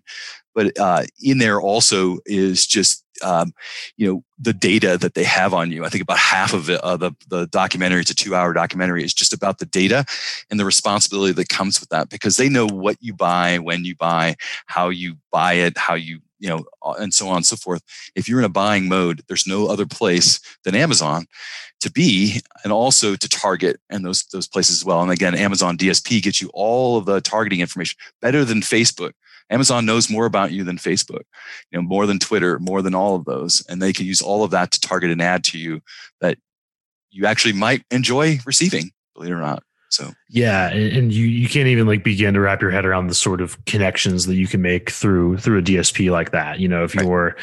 But 0.54 0.78
uh, 0.78 1.04
in 1.22 1.38
there 1.38 1.60
also 1.60 2.18
is 2.26 2.66
just 2.66 3.04
um, 3.22 3.52
you 3.96 4.06
know 4.06 4.24
the 4.38 4.52
data 4.52 4.98
that 4.98 5.14
they 5.14 5.24
have 5.24 5.54
on 5.54 5.70
you. 5.70 5.84
I 5.84 5.88
think 5.88 6.02
about 6.02 6.18
half 6.18 6.52
of 6.52 6.68
it, 6.68 6.80
uh, 6.80 6.96
the 6.96 7.12
the 7.28 7.46
documentary. 7.46 8.00
It's 8.00 8.10
a 8.10 8.14
two 8.14 8.34
hour 8.34 8.52
documentary. 8.52 9.04
is 9.04 9.14
just 9.14 9.32
about 9.32 9.58
the 9.58 9.66
data 9.66 10.04
and 10.50 10.58
the 10.58 10.64
responsibility 10.64 11.32
that 11.34 11.48
comes 11.48 11.80
with 11.80 11.90
that 11.90 12.10
because 12.10 12.36
they 12.36 12.48
know 12.48 12.66
what 12.66 12.96
you 13.00 13.14
buy, 13.14 13.58
when 13.58 13.84
you 13.84 13.94
buy, 13.94 14.36
how 14.66 14.88
you 14.88 15.16
buy 15.30 15.54
it, 15.54 15.78
how 15.78 15.94
you 15.94 16.20
you 16.42 16.48
know, 16.48 16.64
and 16.98 17.14
so 17.14 17.28
on 17.28 17.36
and 17.36 17.46
so 17.46 17.54
forth. 17.54 17.82
If 18.16 18.28
you're 18.28 18.40
in 18.40 18.44
a 18.44 18.48
buying 18.48 18.88
mode, 18.88 19.22
there's 19.28 19.46
no 19.46 19.68
other 19.68 19.86
place 19.86 20.40
than 20.64 20.74
Amazon 20.74 21.26
to 21.80 21.90
be, 21.90 22.40
and 22.64 22.72
also 22.72 23.14
to 23.14 23.28
target 23.28 23.80
and 23.88 24.04
those 24.04 24.24
those 24.24 24.48
places 24.48 24.80
as 24.80 24.84
well. 24.84 25.00
And 25.00 25.12
again, 25.12 25.36
Amazon 25.36 25.78
DSP 25.78 26.20
gets 26.20 26.42
you 26.42 26.50
all 26.52 26.96
of 26.96 27.06
the 27.06 27.20
targeting 27.20 27.60
information 27.60 27.96
better 28.20 28.44
than 28.44 28.60
Facebook. 28.60 29.12
Amazon 29.50 29.86
knows 29.86 30.10
more 30.10 30.26
about 30.26 30.50
you 30.50 30.64
than 30.64 30.78
Facebook, 30.78 31.22
you 31.70 31.78
know, 31.78 31.82
more 31.82 32.06
than 32.06 32.18
Twitter, 32.18 32.58
more 32.58 32.82
than 32.82 32.94
all 32.94 33.14
of 33.14 33.24
those, 33.24 33.64
and 33.68 33.80
they 33.80 33.92
can 33.92 34.06
use 34.06 34.20
all 34.20 34.42
of 34.42 34.50
that 34.50 34.72
to 34.72 34.80
target 34.80 35.12
an 35.12 35.20
ad 35.20 35.44
to 35.44 35.58
you 35.58 35.80
that 36.20 36.38
you 37.12 37.24
actually 37.24 37.52
might 37.52 37.84
enjoy 37.92 38.40
receiving. 38.44 38.90
Believe 39.14 39.30
it 39.30 39.34
or 39.34 39.40
not. 39.40 39.62
So 39.92 40.12
yeah, 40.30 40.70
and 40.70 41.12
you 41.12 41.26
you 41.26 41.48
can't 41.48 41.68
even 41.68 41.86
like 41.86 42.02
begin 42.02 42.34
to 42.34 42.40
wrap 42.40 42.62
your 42.62 42.70
head 42.70 42.86
around 42.86 43.08
the 43.08 43.14
sort 43.14 43.40
of 43.40 43.62
connections 43.66 44.26
that 44.26 44.36
you 44.36 44.46
can 44.46 44.62
make 44.62 44.90
through 44.90 45.36
through 45.36 45.58
a 45.58 45.62
DSP 45.62 46.10
like 46.10 46.30
that. 46.32 46.60
You 46.60 46.68
know, 46.68 46.84
if 46.84 46.96
right. 46.96 47.04
you're 47.04 47.36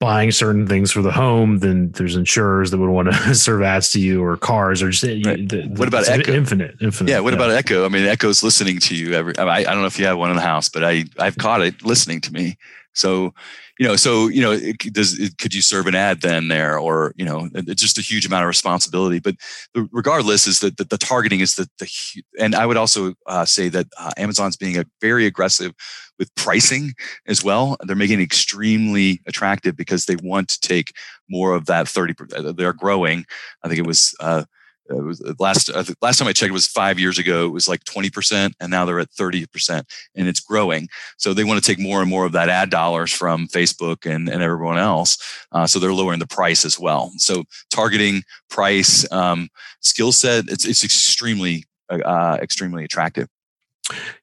buying 0.00 0.30
certain 0.30 0.66
things 0.66 0.92
for 0.92 1.00
the 1.00 1.10
home, 1.10 1.60
then 1.60 1.90
there's 1.92 2.14
insurers 2.14 2.70
that 2.70 2.78
would 2.78 2.90
want 2.90 3.10
to 3.10 3.34
serve 3.34 3.62
ads 3.62 3.90
to 3.92 4.00
you, 4.00 4.22
or 4.22 4.36
cars, 4.36 4.82
or 4.82 4.90
just 4.90 5.04
uh, 5.04 5.30
right. 5.30 5.48
the, 5.48 5.62
what 5.76 5.88
about 5.88 6.06
Echo? 6.06 6.32
Infinite, 6.32 6.76
infinite. 6.82 7.10
Yeah. 7.10 7.20
What 7.20 7.32
yeah. 7.32 7.38
about 7.38 7.50
Echo? 7.52 7.86
I 7.86 7.88
mean, 7.88 8.04
Echo's 8.04 8.42
listening 8.42 8.80
to 8.80 8.94
you 8.94 9.14
every. 9.14 9.36
I, 9.38 9.60
I 9.60 9.62
don't 9.62 9.80
know 9.80 9.86
if 9.86 9.98
you 9.98 10.04
have 10.04 10.18
one 10.18 10.28
in 10.28 10.36
the 10.36 10.42
house, 10.42 10.68
but 10.68 10.84
I 10.84 11.04
I've 11.18 11.38
caught 11.38 11.62
it 11.62 11.82
listening 11.84 12.20
to 12.22 12.32
me. 12.32 12.58
So 12.94 13.34
you 13.78 13.86
know, 13.86 13.96
so 13.96 14.28
you 14.28 14.40
know, 14.40 14.52
it, 14.52 14.78
does 14.92 15.18
it, 15.18 15.36
could 15.38 15.52
you 15.52 15.60
serve 15.60 15.86
an 15.86 15.96
ad 15.96 16.20
then 16.20 16.48
there, 16.48 16.78
or 16.78 17.12
you 17.16 17.24
know, 17.24 17.48
it's 17.54 17.82
just 17.82 17.98
a 17.98 18.02
huge 18.02 18.24
amount 18.24 18.44
of 18.44 18.48
responsibility. 18.48 19.18
But 19.18 19.36
the, 19.74 19.88
regardless, 19.90 20.46
is 20.46 20.60
that 20.60 20.76
the, 20.76 20.84
the, 20.84 20.96
targeting 20.96 21.40
is 21.40 21.56
the 21.56 21.68
the 21.78 21.90
and 22.38 22.54
I 22.54 22.66
would 22.66 22.76
also 22.76 23.14
uh, 23.26 23.44
say 23.44 23.68
that 23.70 23.88
uh, 23.98 24.12
Amazon's 24.16 24.56
being 24.56 24.78
a 24.78 24.84
very 25.00 25.26
aggressive 25.26 25.72
with 26.18 26.32
pricing 26.36 26.94
as 27.26 27.42
well. 27.42 27.76
They're 27.84 27.96
making 27.96 28.20
it 28.20 28.24
extremely 28.24 29.20
attractive 29.26 29.76
because 29.76 30.06
they 30.06 30.16
want 30.22 30.48
to 30.50 30.60
take 30.60 30.92
more 31.28 31.52
of 31.52 31.66
that 31.66 31.88
thirty. 31.88 32.14
They're 32.56 32.72
growing. 32.72 33.26
I 33.64 33.68
think 33.68 33.80
it 33.80 33.86
was. 33.86 34.14
Uh, 34.20 34.44
it 34.90 35.02
was 35.02 35.20
uh, 35.20 35.34
last 35.38 35.70
uh, 35.70 35.84
last 36.02 36.18
time 36.18 36.28
I 36.28 36.32
checked 36.32 36.52
was 36.52 36.66
five 36.66 36.98
years 36.98 37.18
ago. 37.18 37.46
It 37.46 37.52
was 37.52 37.68
like 37.68 37.84
twenty 37.84 38.10
percent, 38.10 38.54
and 38.60 38.70
now 38.70 38.84
they're 38.84 39.00
at 39.00 39.10
thirty 39.10 39.46
percent, 39.46 39.86
and 40.14 40.28
it's 40.28 40.40
growing. 40.40 40.88
So 41.16 41.32
they 41.32 41.44
want 41.44 41.62
to 41.62 41.66
take 41.66 41.78
more 41.78 42.00
and 42.00 42.10
more 42.10 42.26
of 42.26 42.32
that 42.32 42.48
ad 42.48 42.70
dollars 42.70 43.12
from 43.12 43.48
Facebook 43.48 44.10
and 44.10 44.28
and 44.28 44.42
everyone 44.42 44.78
else. 44.78 45.18
Uh, 45.52 45.66
so 45.66 45.78
they're 45.78 45.92
lowering 45.92 46.18
the 46.18 46.26
price 46.26 46.64
as 46.64 46.78
well. 46.78 47.12
So 47.16 47.44
targeting, 47.70 48.22
price, 48.50 49.10
um, 49.12 49.48
skill 49.80 50.12
set, 50.12 50.46
it's 50.48 50.66
it's 50.66 50.84
extremely 50.84 51.64
uh, 51.90 51.98
uh 51.98 52.38
extremely 52.42 52.84
attractive. 52.84 53.28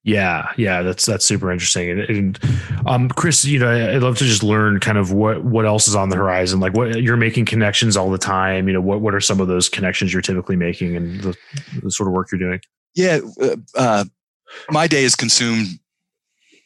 Yeah, 0.04 0.52
yeah, 0.58 0.82
that's 0.82 1.06
that's 1.06 1.26
super 1.26 1.52
interesting. 1.52 1.92
And, 1.92 2.00
and, 2.02 2.40
um, 2.88 3.10
Chris, 3.10 3.46
you 3.46 3.60
know, 3.60 3.70
I'd 3.70 4.02
love 4.02 4.18
to 4.18 4.24
just 4.24 4.42
learn 4.42 4.80
kind 4.80 4.98
of 4.98 5.12
what 5.12 5.44
what 5.44 5.66
else 5.66 5.88
is 5.88 5.96
on 5.96 6.10
the 6.10 6.16
horizon. 6.16 6.60
Like, 6.60 6.74
what 6.74 7.02
you're 7.02 7.18
making 7.18 7.46
connections 7.46 7.96
all 7.96 8.10
the 8.10 8.18
time. 8.18 8.68
You 8.68 8.74
know, 8.74 8.82
what 8.82 9.02
what 9.02 9.14
are 9.14 9.22
some 9.22 9.40
of 9.40 9.48
those 9.48 9.70
connections 9.70 10.14
you're 10.14 10.24
typically 10.24 10.56
making, 10.56 10.96
and 10.96 11.22
the, 11.22 11.38
the 11.84 11.92
sort 11.92 12.08
of 12.08 12.14
work 12.14 12.32
you're 12.32 12.40
doing? 12.40 12.60
Yeah, 12.96 13.20
uh, 13.40 13.56
uh, 13.76 14.06
my 14.72 14.88
day 14.88 15.04
is 15.04 15.16
consumed 15.16 15.68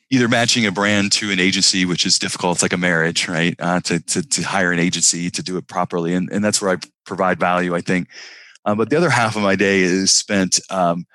either 0.09 0.29
matching 0.29 0.65
a 0.65 0.71
brand 0.71 1.11
to 1.11 1.31
an 1.31 1.39
agency, 1.39 1.83
which 1.83 2.05
is 2.05 2.17
difficult. 2.17 2.57
It's 2.57 2.63
like 2.63 2.73
a 2.73 2.77
marriage, 2.77 3.27
right? 3.27 3.55
Uh, 3.59 3.81
to, 3.81 3.99
to, 3.99 4.21
to 4.21 4.41
hire 4.43 4.71
an 4.71 4.79
agency 4.79 5.29
to 5.31 5.43
do 5.43 5.57
it 5.57 5.67
properly, 5.67 6.13
and 6.13 6.31
and 6.31 6.43
that's 6.43 6.61
where 6.61 6.71
I 6.71 6.77
provide 7.05 7.39
value. 7.39 7.75
I 7.75 7.81
think. 7.81 8.07
Um, 8.63 8.77
but 8.77 8.89
the 8.89 8.97
other 8.97 9.09
half 9.09 9.35
of 9.35 9.43
my 9.43 9.55
day 9.55 9.81
is 9.81 10.11
spent 10.11 10.59
um, 10.69 11.05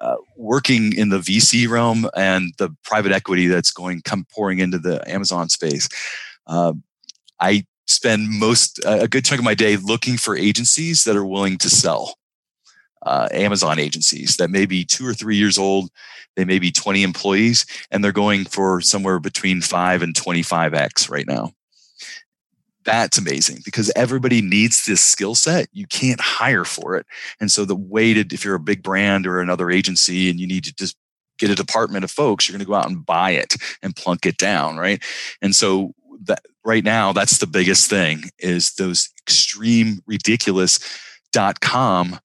uh, 0.00 0.16
working 0.36 0.92
in 0.94 1.08
the 1.08 1.18
VC 1.18 1.68
realm 1.68 2.08
and 2.16 2.52
the 2.58 2.70
private 2.84 3.12
equity 3.12 3.46
that's 3.46 3.72
going 3.72 4.02
come 4.02 4.26
pouring 4.32 4.58
into 4.58 4.78
the 4.78 5.02
Amazon 5.10 5.48
space. 5.48 5.88
Uh, 6.46 6.74
I 7.40 7.64
spend 7.86 8.28
most 8.28 8.80
a 8.84 9.08
good 9.08 9.24
chunk 9.24 9.38
of 9.38 9.44
my 9.44 9.54
day 9.54 9.76
looking 9.76 10.16
for 10.16 10.36
agencies 10.36 11.04
that 11.04 11.16
are 11.16 11.26
willing 11.26 11.58
to 11.58 11.70
sell. 11.70 12.16
Uh, 13.02 13.28
Amazon 13.30 13.78
agencies 13.78 14.36
that 14.36 14.50
may 14.50 14.66
be 14.66 14.84
two 14.84 15.06
or 15.06 15.14
three 15.14 15.36
years 15.36 15.58
old, 15.58 15.90
they 16.34 16.44
may 16.44 16.58
be 16.58 16.72
20 16.72 17.04
employees, 17.04 17.64
and 17.90 18.02
they're 18.02 18.10
going 18.10 18.44
for 18.44 18.80
somewhere 18.80 19.20
between 19.20 19.60
five 19.60 20.02
and 20.02 20.14
25x 20.14 21.08
right 21.08 21.26
now. 21.26 21.52
That's 22.86 23.18
amazing 23.18 23.58
because 23.64 23.92
everybody 23.96 24.40
needs 24.40 24.86
this 24.86 25.00
skill 25.00 25.34
set. 25.34 25.68
You 25.72 25.86
can't 25.88 26.20
hire 26.20 26.64
for 26.64 26.96
it. 26.96 27.04
And 27.40 27.50
so 27.50 27.64
the 27.64 27.76
way 27.76 28.14
to, 28.14 28.24
if 28.32 28.44
you're 28.44 28.54
a 28.54 28.60
big 28.60 28.82
brand 28.82 29.26
or 29.26 29.40
another 29.40 29.70
agency 29.70 30.30
and 30.30 30.40
you 30.40 30.46
need 30.46 30.64
to 30.64 30.74
just 30.74 30.96
get 31.38 31.50
a 31.50 31.56
department 31.56 32.04
of 32.04 32.12
folks, 32.12 32.48
you're 32.48 32.56
going 32.56 32.64
to 32.64 32.70
go 32.70 32.76
out 32.76 32.88
and 32.88 33.04
buy 33.04 33.32
it 33.32 33.56
and 33.82 33.96
plunk 33.96 34.24
it 34.24 34.38
down. 34.38 34.76
Right. 34.76 35.02
And 35.42 35.54
so 35.54 35.94
that 36.26 36.42
right 36.64 36.84
now, 36.84 37.12
that's 37.12 37.38
the 37.38 37.46
biggest 37.48 37.90
thing 37.90 38.30
is 38.38 38.74
those 38.74 39.10
extreme 39.20 39.98
ridiculous 40.06 40.78
dot 41.32 41.60
com 41.60 42.20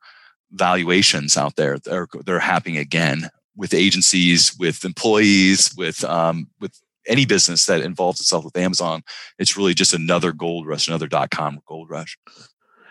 valuations 0.52 1.38
out 1.38 1.56
there. 1.56 1.80
They're, 1.80 2.08
they're 2.24 2.40
happening 2.40 2.78
again 2.78 3.30
with 3.56 3.74
agencies, 3.74 4.56
with 4.60 4.86
employees, 4.86 5.74
with, 5.76 6.04
um, 6.04 6.48
with 6.60 6.80
any 7.08 7.26
business 7.26 7.66
that 7.66 7.82
involves 7.82 8.20
itself 8.20 8.46
with 8.46 8.58
Amazon, 8.58 9.04
it's 9.40 9.58
really 9.58 9.74
just 9.74 9.94
another 9.94 10.32
gold 10.32 10.68
rush, 10.68 10.88
another 10.88 11.08
dot 11.08 11.32
com 11.32 11.60
gold 11.66 11.90
rush. 11.90 12.18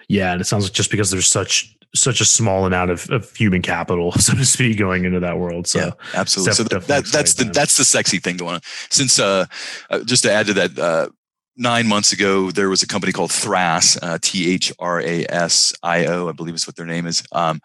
Yeah, 0.09 0.33
and 0.33 0.41
it 0.41 0.45
sounds 0.45 0.65
like 0.65 0.73
just 0.73 0.91
because 0.91 1.11
there's 1.11 1.29
such 1.29 1.77
such 1.95 2.21
a 2.21 2.25
small 2.25 2.67
amount 2.67 2.91
of, 2.91 3.11
of 3.11 3.35
human 3.35 3.63
capital, 3.63 4.13
so 4.19 4.35
to 4.35 4.45
speak, 4.45 4.79
going 4.79 5.05
into 5.05 5.21
that 5.21 5.39
world. 5.39 5.67
So 5.67 5.79
yeah, 5.79 5.91
absolutely. 6.15 6.55
So 6.55 6.65
that, 6.65 7.07
that's 7.07 7.35
the 7.35 7.45
that's 7.45 7.77
the 7.77 7.85
sexy 7.85 8.19
thing 8.19 8.37
going 8.37 8.57
on. 8.57 8.61
Since 8.91 9.19
uh, 9.19 9.47
uh, 9.91 10.01
just 10.01 10.23
to 10.25 10.33
add 10.33 10.47
to 10.47 10.55
that, 10.55 10.79
uh, 10.79 11.09
nine 11.57 11.87
months 11.87 12.13
ago 12.13 12.51
there 12.51 12.69
was 12.69 12.83
a 12.83 12.87
company 12.87 13.13
called 13.13 13.31
Thras, 13.31 13.99
uh, 14.03 14.19
T 14.21 14.53
H 14.53 14.73
R 14.79 15.01
A 15.01 15.27
S 15.29 15.75
I 15.83 16.07
O, 16.07 16.29
I 16.29 16.33
believe 16.33 16.55
is 16.55 16.67
what 16.67 16.77
their 16.77 16.87
name 16.87 17.07
is. 17.07 17.23
Um, 17.33 17.61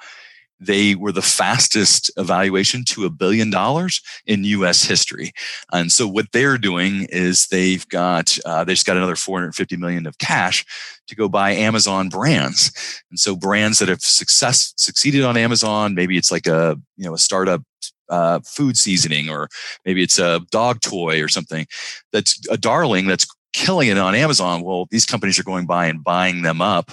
they 0.60 0.96
were 0.96 1.12
the 1.12 1.22
fastest 1.22 2.12
evaluation 2.18 2.84
to 2.86 3.06
a 3.06 3.10
billion 3.10 3.50
dollars 3.50 4.02
in 4.26 4.44
U.S. 4.46 4.84
history. 4.84 5.32
And 5.72 5.91
so 5.91 6.08
what 6.08 6.32
they're 6.32 6.58
doing 6.58 7.08
is 7.10 7.48
they've 7.48 7.88
got 7.89 8.38
uh, 8.46 8.63
they 8.63 8.74
just 8.74 8.86
got 8.86 8.98
another 8.98 9.15
450 9.15 9.78
million 9.78 10.08
of 10.08 10.18
cash 10.18 10.65
to 11.08 11.15
go 11.15 11.30
buy 11.30 11.52
Amazon 11.52 12.10
brands. 12.10 12.72
And 13.10 13.20
so 13.20 13.36
brands 13.36 13.80
that 13.80 13.89
have 13.89 14.02
success 14.02 14.74
succeeded 14.78 15.24
on 15.24 15.38
Amazon, 15.38 15.94
maybe 15.96 16.18
it's 16.18 16.32
like 16.32 16.48
a 16.48 16.80
you 16.98 17.06
know 17.06 17.13
a 17.13 17.20
startup 17.20 17.62
uh, 18.10 18.39
food 18.46 18.78
seasoning, 18.78 19.30
or 19.30 19.50
maybe 19.86 20.04
it's 20.04 20.20
a 20.20 20.41
dog 20.52 20.82
toy 20.82 21.22
or 21.22 21.28
something 21.28 21.68
that's 22.12 22.39
a 22.50 22.58
darling 22.58 23.08
that's 23.08 23.28
killing 23.54 23.89
it 23.89 23.98
on 23.98 24.15
Amazon. 24.15 24.62
Well, 24.62 24.88
these 24.91 25.06
companies 25.06 25.39
are 25.39 25.44
going 25.44 25.65
by 25.65 25.88
and 25.88 26.04
buying 26.04 26.41
them 26.41 26.62
up 26.62 26.91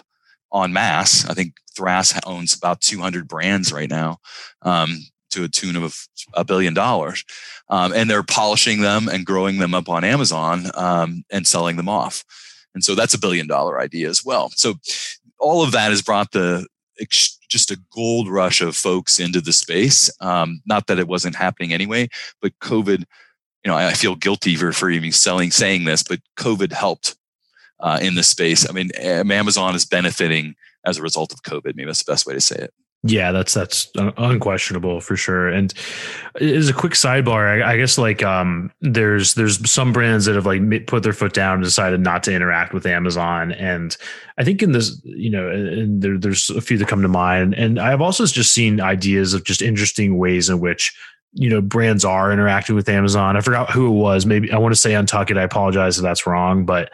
en 0.55 0.73
mass. 0.73 1.29
I 1.29 1.35
think 1.35 1.55
Thras 1.77 2.19
owns 2.27 2.55
about 2.55 2.81
200 2.81 3.29
brands 3.29 3.73
right 3.73 3.91
now 3.91 4.19
um, 4.63 4.99
to 5.31 5.45
a 5.45 5.49
tune 5.49 5.77
of 5.77 6.07
a 6.35 6.45
billion 6.45 6.75
dollars. 6.75 7.25
Um, 7.69 7.93
and 7.93 8.09
they're 8.09 8.23
polishing 8.23 8.83
them 8.83 9.09
and 9.09 9.25
growing 9.25 9.59
them 9.59 9.75
up 9.75 9.89
on 9.89 10.05
Amazon 10.05 10.67
um, 10.75 11.25
and 11.31 11.47
selling 11.47 11.77
them 11.77 11.89
off. 11.89 12.25
And 12.75 12.85
so 12.85 12.95
that's 12.95 13.15
a 13.15 13.19
billion 13.19 13.47
dollar 13.47 13.81
idea 13.81 14.09
as 14.09 14.25
well. 14.25 14.51
So 14.55 14.75
all 15.39 15.63
of 15.63 15.73
that 15.73 15.91
has 15.91 16.03
brought 16.03 16.33
the 16.33 16.67
just 17.49 17.71
a 17.71 17.81
gold 17.93 18.29
rush 18.29 18.61
of 18.61 18.77
folks 18.77 19.19
into 19.19 19.41
the 19.41 19.53
space. 19.53 20.11
Um, 20.21 20.63
not 20.67 20.87
that 20.87 20.99
it 20.99 21.09
wasn't 21.09 21.37
happening 21.37 21.73
anyway, 21.73 22.09
but 22.41 22.59
COVID, 22.61 22.99
you 22.99 23.71
know, 23.71 23.77
I 23.77 23.93
feel 23.93 24.15
guilty 24.15 24.57
for, 24.57 24.73
for 24.73 24.91
even 24.91 25.13
selling, 25.13 25.51
saying 25.51 25.85
this, 25.85 26.03
but 26.03 26.21
COVID 26.39 26.73
helped 26.73 27.17
uh, 27.83 27.99
in 28.01 28.15
this 28.15 28.29
space. 28.29 28.69
I 28.69 28.73
mean, 28.73 28.91
Amazon 28.93 29.75
is 29.75 29.85
benefiting 29.85 30.55
as 30.87 30.99
a 30.99 31.03
result 31.03 31.33
of 31.33 31.43
COVID. 31.43 31.77
Maybe 31.77 31.85
that's 31.85 32.03
the 32.03 32.11
best 32.11 32.27
way 32.27 32.35
to 32.35 32.41
say 32.41 32.57
it. 32.57 32.75
Yeah, 33.05 33.33
that's 33.33 33.53
that's 33.53 33.91
unquestionable 33.97 35.01
for 35.01 35.17
sure. 35.17 35.49
And 35.49 35.75
as 36.41 36.69
a 36.69 36.73
quick 36.73 36.93
sidebar, 36.93 37.61
I, 37.61 37.73
I, 37.73 37.77
guess 37.77 37.99
like 37.99 38.23
um, 38.23 38.71
there's 38.81 39.35
there's 39.35 39.69
some 39.69 39.93
brands 39.93 40.27
that 40.27 40.37
have 40.37 40.47
like 40.47 40.87
put 40.87 41.03
their 41.03 41.13
foot 41.13 41.33
down 41.33 41.55
and 41.55 41.65
decided 41.65 42.01
not 42.01 42.23
to 42.25 42.33
interact 42.33 42.73
with 42.73 42.87
Amazon. 42.87 43.51
And 43.51 43.97
I 44.39 44.45
think 44.45 44.63
in 44.63 44.71
this, 44.71 45.01
you 45.03 45.31
know, 45.31 45.51
and 45.51 46.01
there, 46.01 46.17
there's 46.17 46.49
a 46.51 46.61
few 46.61 46.79
that 46.79 46.87
come 46.87 47.03
to 47.03 47.09
mind. 47.09 47.55
And 47.55 47.81
I've 47.81 48.01
also 48.01 48.25
just 48.25 48.55
seen 48.55 48.81
ideas 48.81 49.35
of 49.35 49.43
just 49.43 49.63
interesting 49.63 50.17
ways 50.17 50.49
in 50.49 50.61
which 50.61 50.97
you 51.33 51.51
know 51.51 51.61
brands 51.61 52.05
are 52.05 52.31
interacting 52.31 52.77
with 52.77 52.89
Amazon. 52.89 53.37
I 53.37 53.41
forgot 53.41 53.71
who 53.71 53.89
it 53.89 53.99
was. 53.99 54.27
Maybe 54.27 54.53
I 54.53 54.59
want 54.59 54.75
to 54.75 54.81
say 54.81 54.93
Untuckit. 54.93 55.37
I 55.37 55.43
apologize 55.43 55.99
if 55.99 56.05
that's 56.05 56.25
wrong, 56.25 56.65
but 56.65 56.93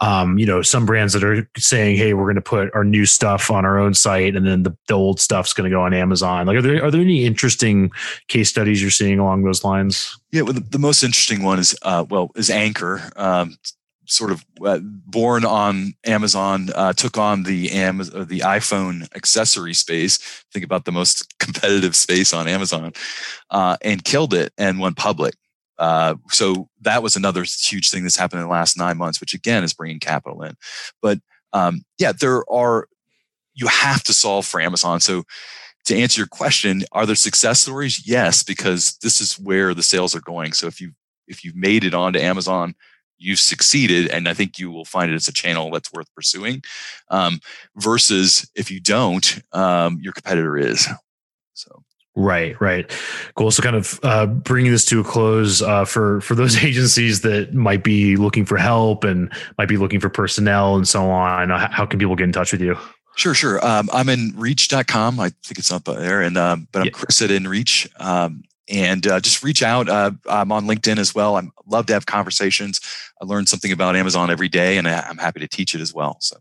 um, 0.00 0.38
you 0.38 0.46
know, 0.46 0.62
some 0.62 0.86
brands 0.86 1.12
that 1.12 1.24
are 1.24 1.48
saying, 1.56 1.96
"Hey, 1.96 2.14
we're 2.14 2.24
going 2.24 2.36
to 2.36 2.40
put 2.40 2.72
our 2.74 2.84
new 2.84 3.04
stuff 3.04 3.50
on 3.50 3.64
our 3.64 3.78
own 3.78 3.94
site, 3.94 4.36
and 4.36 4.46
then 4.46 4.62
the, 4.62 4.76
the 4.86 4.94
old 4.94 5.20
stuff's 5.20 5.52
going 5.52 5.68
to 5.68 5.74
go 5.74 5.82
on 5.82 5.92
Amazon." 5.92 6.46
Like, 6.46 6.56
are 6.56 6.62
there 6.62 6.84
are 6.84 6.90
there 6.90 7.00
any 7.00 7.24
interesting 7.24 7.90
case 8.28 8.48
studies 8.48 8.80
you're 8.80 8.90
seeing 8.90 9.18
along 9.18 9.42
those 9.42 9.64
lines? 9.64 10.18
Yeah, 10.30 10.42
well, 10.42 10.52
the, 10.52 10.60
the 10.60 10.78
most 10.78 11.02
interesting 11.02 11.42
one 11.42 11.58
is 11.58 11.76
uh, 11.82 12.04
well, 12.08 12.30
is 12.36 12.50
Anker. 12.50 13.10
Um, 13.16 13.56
sort 14.08 14.30
of 14.30 14.44
uh, 14.64 14.78
born 14.82 15.44
on 15.44 15.92
Amazon, 16.06 16.70
uh, 16.74 16.92
took 16.92 17.18
on 17.18 17.42
the 17.42 17.70
Amazon, 17.72 18.26
the 18.26 18.40
iPhone 18.40 19.02
accessory 19.14 19.74
space. 19.74 20.16
Think 20.52 20.64
about 20.64 20.84
the 20.84 20.92
most 20.92 21.38
competitive 21.38 21.94
space 21.94 22.32
on 22.32 22.48
Amazon, 22.48 22.92
uh, 23.50 23.76
and 23.82 24.04
killed 24.04 24.32
it 24.32 24.52
and 24.58 24.78
went 24.80 24.96
public. 24.96 25.34
Uh, 25.78 26.16
so 26.30 26.68
that 26.80 27.02
was 27.02 27.16
another 27.16 27.44
huge 27.44 27.90
thing 27.90 28.02
that's 28.02 28.16
happened 28.16 28.40
in 28.40 28.46
the 28.46 28.52
last 28.52 28.76
nine 28.76 28.96
months, 28.96 29.20
which 29.20 29.34
again 29.34 29.64
is 29.64 29.74
bringing 29.74 30.00
capital 30.00 30.42
in. 30.42 30.54
But 31.00 31.18
um, 31.52 31.82
yeah, 31.98 32.12
there 32.12 32.42
are, 32.50 32.88
you 33.54 33.66
have 33.68 34.02
to 34.04 34.12
solve 34.12 34.46
for 34.46 34.60
Amazon. 34.60 35.00
So 35.00 35.24
to 35.86 35.96
answer 35.96 36.20
your 36.20 36.28
question, 36.28 36.82
are 36.92 37.06
there 37.06 37.14
success 37.14 37.60
stories? 37.60 38.06
Yes, 38.06 38.42
because 38.42 38.98
this 39.02 39.20
is 39.20 39.38
where 39.38 39.74
the 39.74 39.82
sales 39.82 40.14
are 40.14 40.20
going. 40.20 40.52
So 40.52 40.66
if 40.66 40.80
you 40.80 40.92
if 41.26 41.44
you've 41.44 41.56
made 41.56 41.84
it 41.84 41.94
onto 41.94 42.18
Amazon, 42.18 42.74
you've 43.18 43.38
succeeded, 43.38 44.08
and 44.10 44.28
I 44.28 44.34
think 44.34 44.58
you 44.58 44.70
will 44.70 44.84
find 44.84 45.10
it 45.10 45.14
as 45.14 45.28
a 45.28 45.32
channel 45.32 45.70
that's 45.70 45.92
worth 45.92 46.12
pursuing. 46.14 46.62
Um, 47.10 47.40
versus 47.76 48.50
if 48.54 48.70
you 48.70 48.80
don't, 48.80 49.40
um, 49.52 49.98
your 50.00 50.12
competitor 50.12 50.56
is. 50.56 50.88
So 51.54 51.82
Right, 52.20 52.60
right. 52.60 52.90
Cool. 53.36 53.52
So, 53.52 53.62
kind 53.62 53.76
of 53.76 54.00
uh, 54.02 54.26
bringing 54.26 54.72
this 54.72 54.84
to 54.86 54.98
a 54.98 55.04
close 55.04 55.62
uh, 55.62 55.84
for 55.84 56.20
for 56.20 56.34
those 56.34 56.56
agencies 56.64 57.20
that 57.20 57.54
might 57.54 57.84
be 57.84 58.16
looking 58.16 58.44
for 58.44 58.56
help 58.56 59.04
and 59.04 59.32
might 59.56 59.68
be 59.68 59.76
looking 59.76 60.00
for 60.00 60.08
personnel 60.08 60.74
and 60.74 60.88
so 60.88 61.08
on. 61.10 61.52
Uh, 61.52 61.70
how 61.70 61.86
can 61.86 62.00
people 62.00 62.16
get 62.16 62.24
in 62.24 62.32
touch 62.32 62.50
with 62.50 62.60
you? 62.60 62.76
Sure, 63.14 63.34
sure. 63.34 63.64
Um, 63.64 63.88
I'm 63.92 64.06
nReach.com. 64.06 65.20
I 65.20 65.28
think 65.44 65.58
it's 65.58 65.70
up 65.70 65.84
there. 65.84 66.22
And, 66.22 66.36
um, 66.36 66.66
but 66.72 66.80
I'm 66.80 66.86
yeah. 66.86 66.92
Chris 66.92 67.22
at 67.22 67.30
nReach. 67.30 67.88
Um, 68.00 68.42
and 68.68 69.06
uh, 69.06 69.20
just 69.20 69.44
reach 69.44 69.62
out. 69.62 69.88
Uh, 69.88 70.10
I'm 70.28 70.52
on 70.52 70.66
LinkedIn 70.66 70.98
as 70.98 71.14
well. 71.14 71.36
I 71.36 71.42
love 71.66 71.86
to 71.86 71.94
have 71.94 72.06
conversations. 72.06 72.80
I 73.20 73.24
learn 73.24 73.46
something 73.46 73.72
about 73.72 73.96
Amazon 73.96 74.30
every 74.30 74.48
day, 74.48 74.76
and 74.76 74.86
I, 74.86 75.00
I'm 75.00 75.18
happy 75.18 75.40
to 75.40 75.48
teach 75.48 75.74
it 75.74 75.80
as 75.80 75.94
well. 75.94 76.18
So 76.20 76.36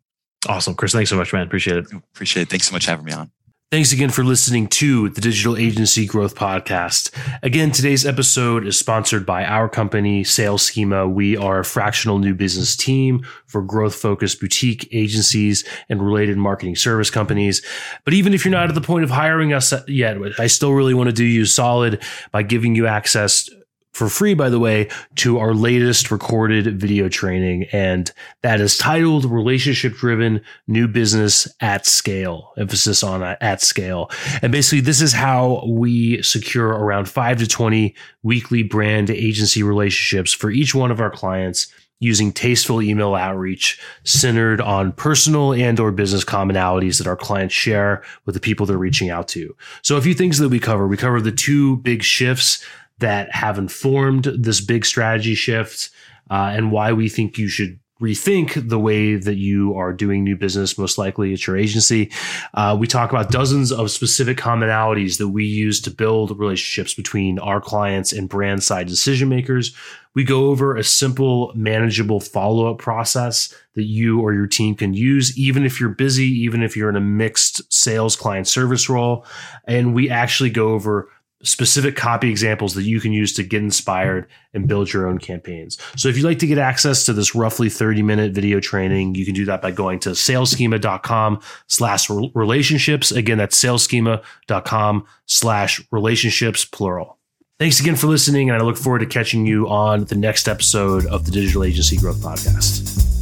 awesome, 0.48 0.76
Chris. 0.76 0.92
Thanks 0.92 1.10
so 1.10 1.16
much, 1.16 1.32
man. 1.34 1.48
Appreciate 1.48 1.78
it. 1.78 1.94
Appreciate 1.94 2.44
it. 2.44 2.50
Thanks 2.50 2.68
so 2.68 2.74
much 2.74 2.86
for 2.86 2.92
having 2.92 3.06
me 3.06 3.14
on. 3.14 3.32
Thanks 3.70 3.92
again 3.92 4.12
for 4.12 4.24
listening 4.24 4.68
to 4.68 5.10
the 5.10 5.20
Digital 5.20 5.58
Agency 5.58 6.06
Growth 6.06 6.36
Podcast. 6.36 7.12
Again, 7.44 7.70
today's 7.70 8.06
episode 8.06 8.66
is 8.66 8.80
sponsored 8.80 9.26
by 9.26 9.44
our 9.44 9.68
company, 9.68 10.24
Sales 10.24 10.62
Schema. 10.62 11.06
We 11.06 11.36
are 11.36 11.60
a 11.60 11.66
fractional 11.66 12.18
new 12.18 12.34
business 12.34 12.78
team 12.78 13.26
for 13.46 13.62
growth 13.62 13.94
focused 13.94 14.40
boutique 14.40 14.88
agencies 14.94 15.66
and 15.90 16.02
related 16.02 16.38
marketing 16.38 16.78
service 16.78 17.10
companies. 17.10 17.62
But 18.06 18.14
even 18.14 18.34
if 18.34 18.46
you're 18.46 18.54
not 18.54 18.70
at 18.70 18.76
the 18.76 18.80
point 18.80 19.04
of 19.04 19.10
hiring 19.10 19.52
us 19.52 19.74
yet, 19.86 20.16
I 20.40 20.48
still 20.48 20.72
really 20.72 20.94
want 20.94 21.10
to 21.10 21.14
do 21.14 21.26
you 21.26 21.44
solid 21.44 22.02
by 22.32 22.44
giving 22.44 22.74
you 22.74 22.88
access 22.88 23.50
for 23.98 24.10
free, 24.10 24.36
by 24.36 24.48
the 24.48 24.60
way, 24.60 24.88
to 25.16 25.40
our 25.40 25.56
latest 25.56 26.12
recorded 26.12 26.80
video 26.80 27.10
training. 27.10 27.64
And 27.72 28.12
that 28.44 28.62
is 28.62 28.78
titled 28.78 29.26
Relationship 29.26 29.96
Driven 29.96 30.42
New 30.68 30.88
Business 30.88 31.48
at 31.62 31.88
Scale, 31.88 32.54
emphasis 32.60 33.02
on 33.02 33.24
uh, 33.24 33.38
at 33.42 33.60
scale. 33.60 34.12
And 34.44 34.52
basically, 34.52 34.82
this 34.82 35.02
is 35.02 35.14
how 35.14 35.66
we 35.68 36.22
secure 36.22 36.68
around 36.68 37.10
five 37.10 37.40
to 37.40 37.48
20 37.48 37.96
weekly 38.22 38.62
brand 38.62 39.10
agency 39.10 39.64
relationships 39.64 40.32
for 40.32 40.52
each 40.52 40.76
one 40.76 40.92
of 40.92 41.02
our 41.02 41.10
clients 41.10 41.66
using 42.00 42.32
tasteful 42.32 42.84
email 42.84 43.16
outreach 43.16 43.82
centered 44.04 44.62
on 44.62 44.92
personal 44.92 45.54
and 45.54 45.80
or 45.80 45.92
business 45.92 46.24
commonalities 46.24 47.00
that 47.00 47.08
our 47.08 47.16
clients 47.16 47.56
share 47.56 48.04
with 48.26 48.36
the 48.36 48.42
people 48.42 48.68
they're 48.68 48.78
reaching 48.78 49.10
out 49.10 49.28
to. 49.28 49.56
So 49.82 49.98
a 49.98 50.02
few 50.02 50.14
things 50.14 50.38
that 50.38 50.50
we 50.50 50.60
cover. 50.60 50.88
We 50.88 50.98
cover 50.98 51.20
the 51.20 51.32
two 51.32 51.78
big 51.78 52.04
shifts 52.04 52.64
that 53.00 53.34
have 53.34 53.58
informed 53.58 54.26
this 54.26 54.62
big 54.62 54.86
strategy 54.86 55.36
shift 55.36 55.90
uh, 56.30 56.52
and 56.54 56.72
why 56.72 56.92
we 56.94 57.10
think 57.10 57.38
you 57.38 57.48
should 57.48 57.80
rethink 58.02 58.70
the 58.70 58.80
way 58.80 59.16
that 59.16 59.38
you 59.38 59.76
are 59.76 59.92
doing 59.92 60.24
new 60.24 60.36
business, 60.36 60.78
most 60.78 60.98
likely 60.98 61.34
at 61.34 61.48
your 61.48 61.58
agency. 61.58 62.12
Uh, 62.54 62.76
we 62.80 62.86
talk 62.86 63.12
about 63.12 63.32
dozens 63.32 63.72
of 63.72 63.90
specific 63.90 64.38
commonalities 64.38 65.18
that 65.18 65.30
we 65.30 65.46
use 65.46 65.82
to 65.82 65.92
build 65.92 66.38
relationships 66.38 66.94
between 66.94 67.40
our 67.40 67.60
clients 67.60 68.14
and 68.14 68.30
brand 68.30 68.64
side 68.64 68.88
decision 68.88 69.30
makers. 69.30 69.76
We 70.14 70.24
go 70.24 70.48
over 70.48 70.76
a 70.76 70.84
simple, 70.84 71.52
manageable 71.56 72.20
follow 72.20 72.72
up 72.72 72.80
process 72.80 73.54
that 73.76 73.84
you 73.84 74.20
or 74.20 74.34
your 74.34 74.48
team 74.48 74.76
can 74.76 74.94
use, 74.94 75.38
even 75.38 75.66
if 75.66 75.80
you're 75.80 75.90
busy, 75.90 76.26
even 76.26 76.64
if 76.64 76.76
you're 76.76 76.90
in 76.90 76.96
a 76.96 77.02
mixed 77.02 77.72
sales 77.72 78.16
client 78.16 78.48
service 78.48 78.90
role. 78.90 79.26
And 79.66 79.94
we 79.94 80.10
actually 80.10 80.50
go 80.50 80.70
over 80.70 81.10
specific 81.44 81.96
copy 81.96 82.30
examples 82.30 82.74
that 82.74 82.84
you 82.84 83.00
can 83.00 83.14
use 83.14 83.34
to 83.34 83.44
get 83.44 83.62
inspired 83.62 84.28
and 84.54 84.68
build 84.68 84.92
your 84.92 85.08
own 85.08 85.20
campaigns. 85.20 85.78
So 85.96 86.10
if 86.10 86.18
you'd 86.18 86.26
like 86.26 86.40
to 86.40 86.48
get 86.48 86.58
access 86.58 87.06
to 87.06 87.14
this 87.14 87.36
roughly 87.36 87.70
30 87.70 88.02
minute 88.02 88.32
video 88.34 88.60
training, 88.60 89.16
you 89.16 89.26
can 89.26 89.36
do 89.36 89.46
that 89.46 89.62
by 89.62 89.72
going 89.72 90.00
to 90.02 90.10
salesschema.com 90.10 91.42
slash 91.68 92.10
relationships. 92.10 93.12
Again, 93.12 93.38
that's 93.38 93.62
salesschema.com 93.62 95.06
slash 95.26 95.82
relationships 95.92 96.66
plural. 96.66 97.18
Thanks 97.60 97.80
again 97.80 97.96
for 97.96 98.06
listening, 98.06 98.52
and 98.52 98.62
I 98.62 98.64
look 98.64 98.78
forward 98.78 99.00
to 99.00 99.08
catching 99.08 99.48
you 99.48 99.68
on 99.68 100.06
the 100.06 100.16
next 100.16 100.48
episode 100.48 101.08
of 101.08 101.26
the 101.26 101.32
Digital 101.32 101.64
Agency 101.64 101.98
Growth 101.98 102.18
Podcast. 102.18 103.17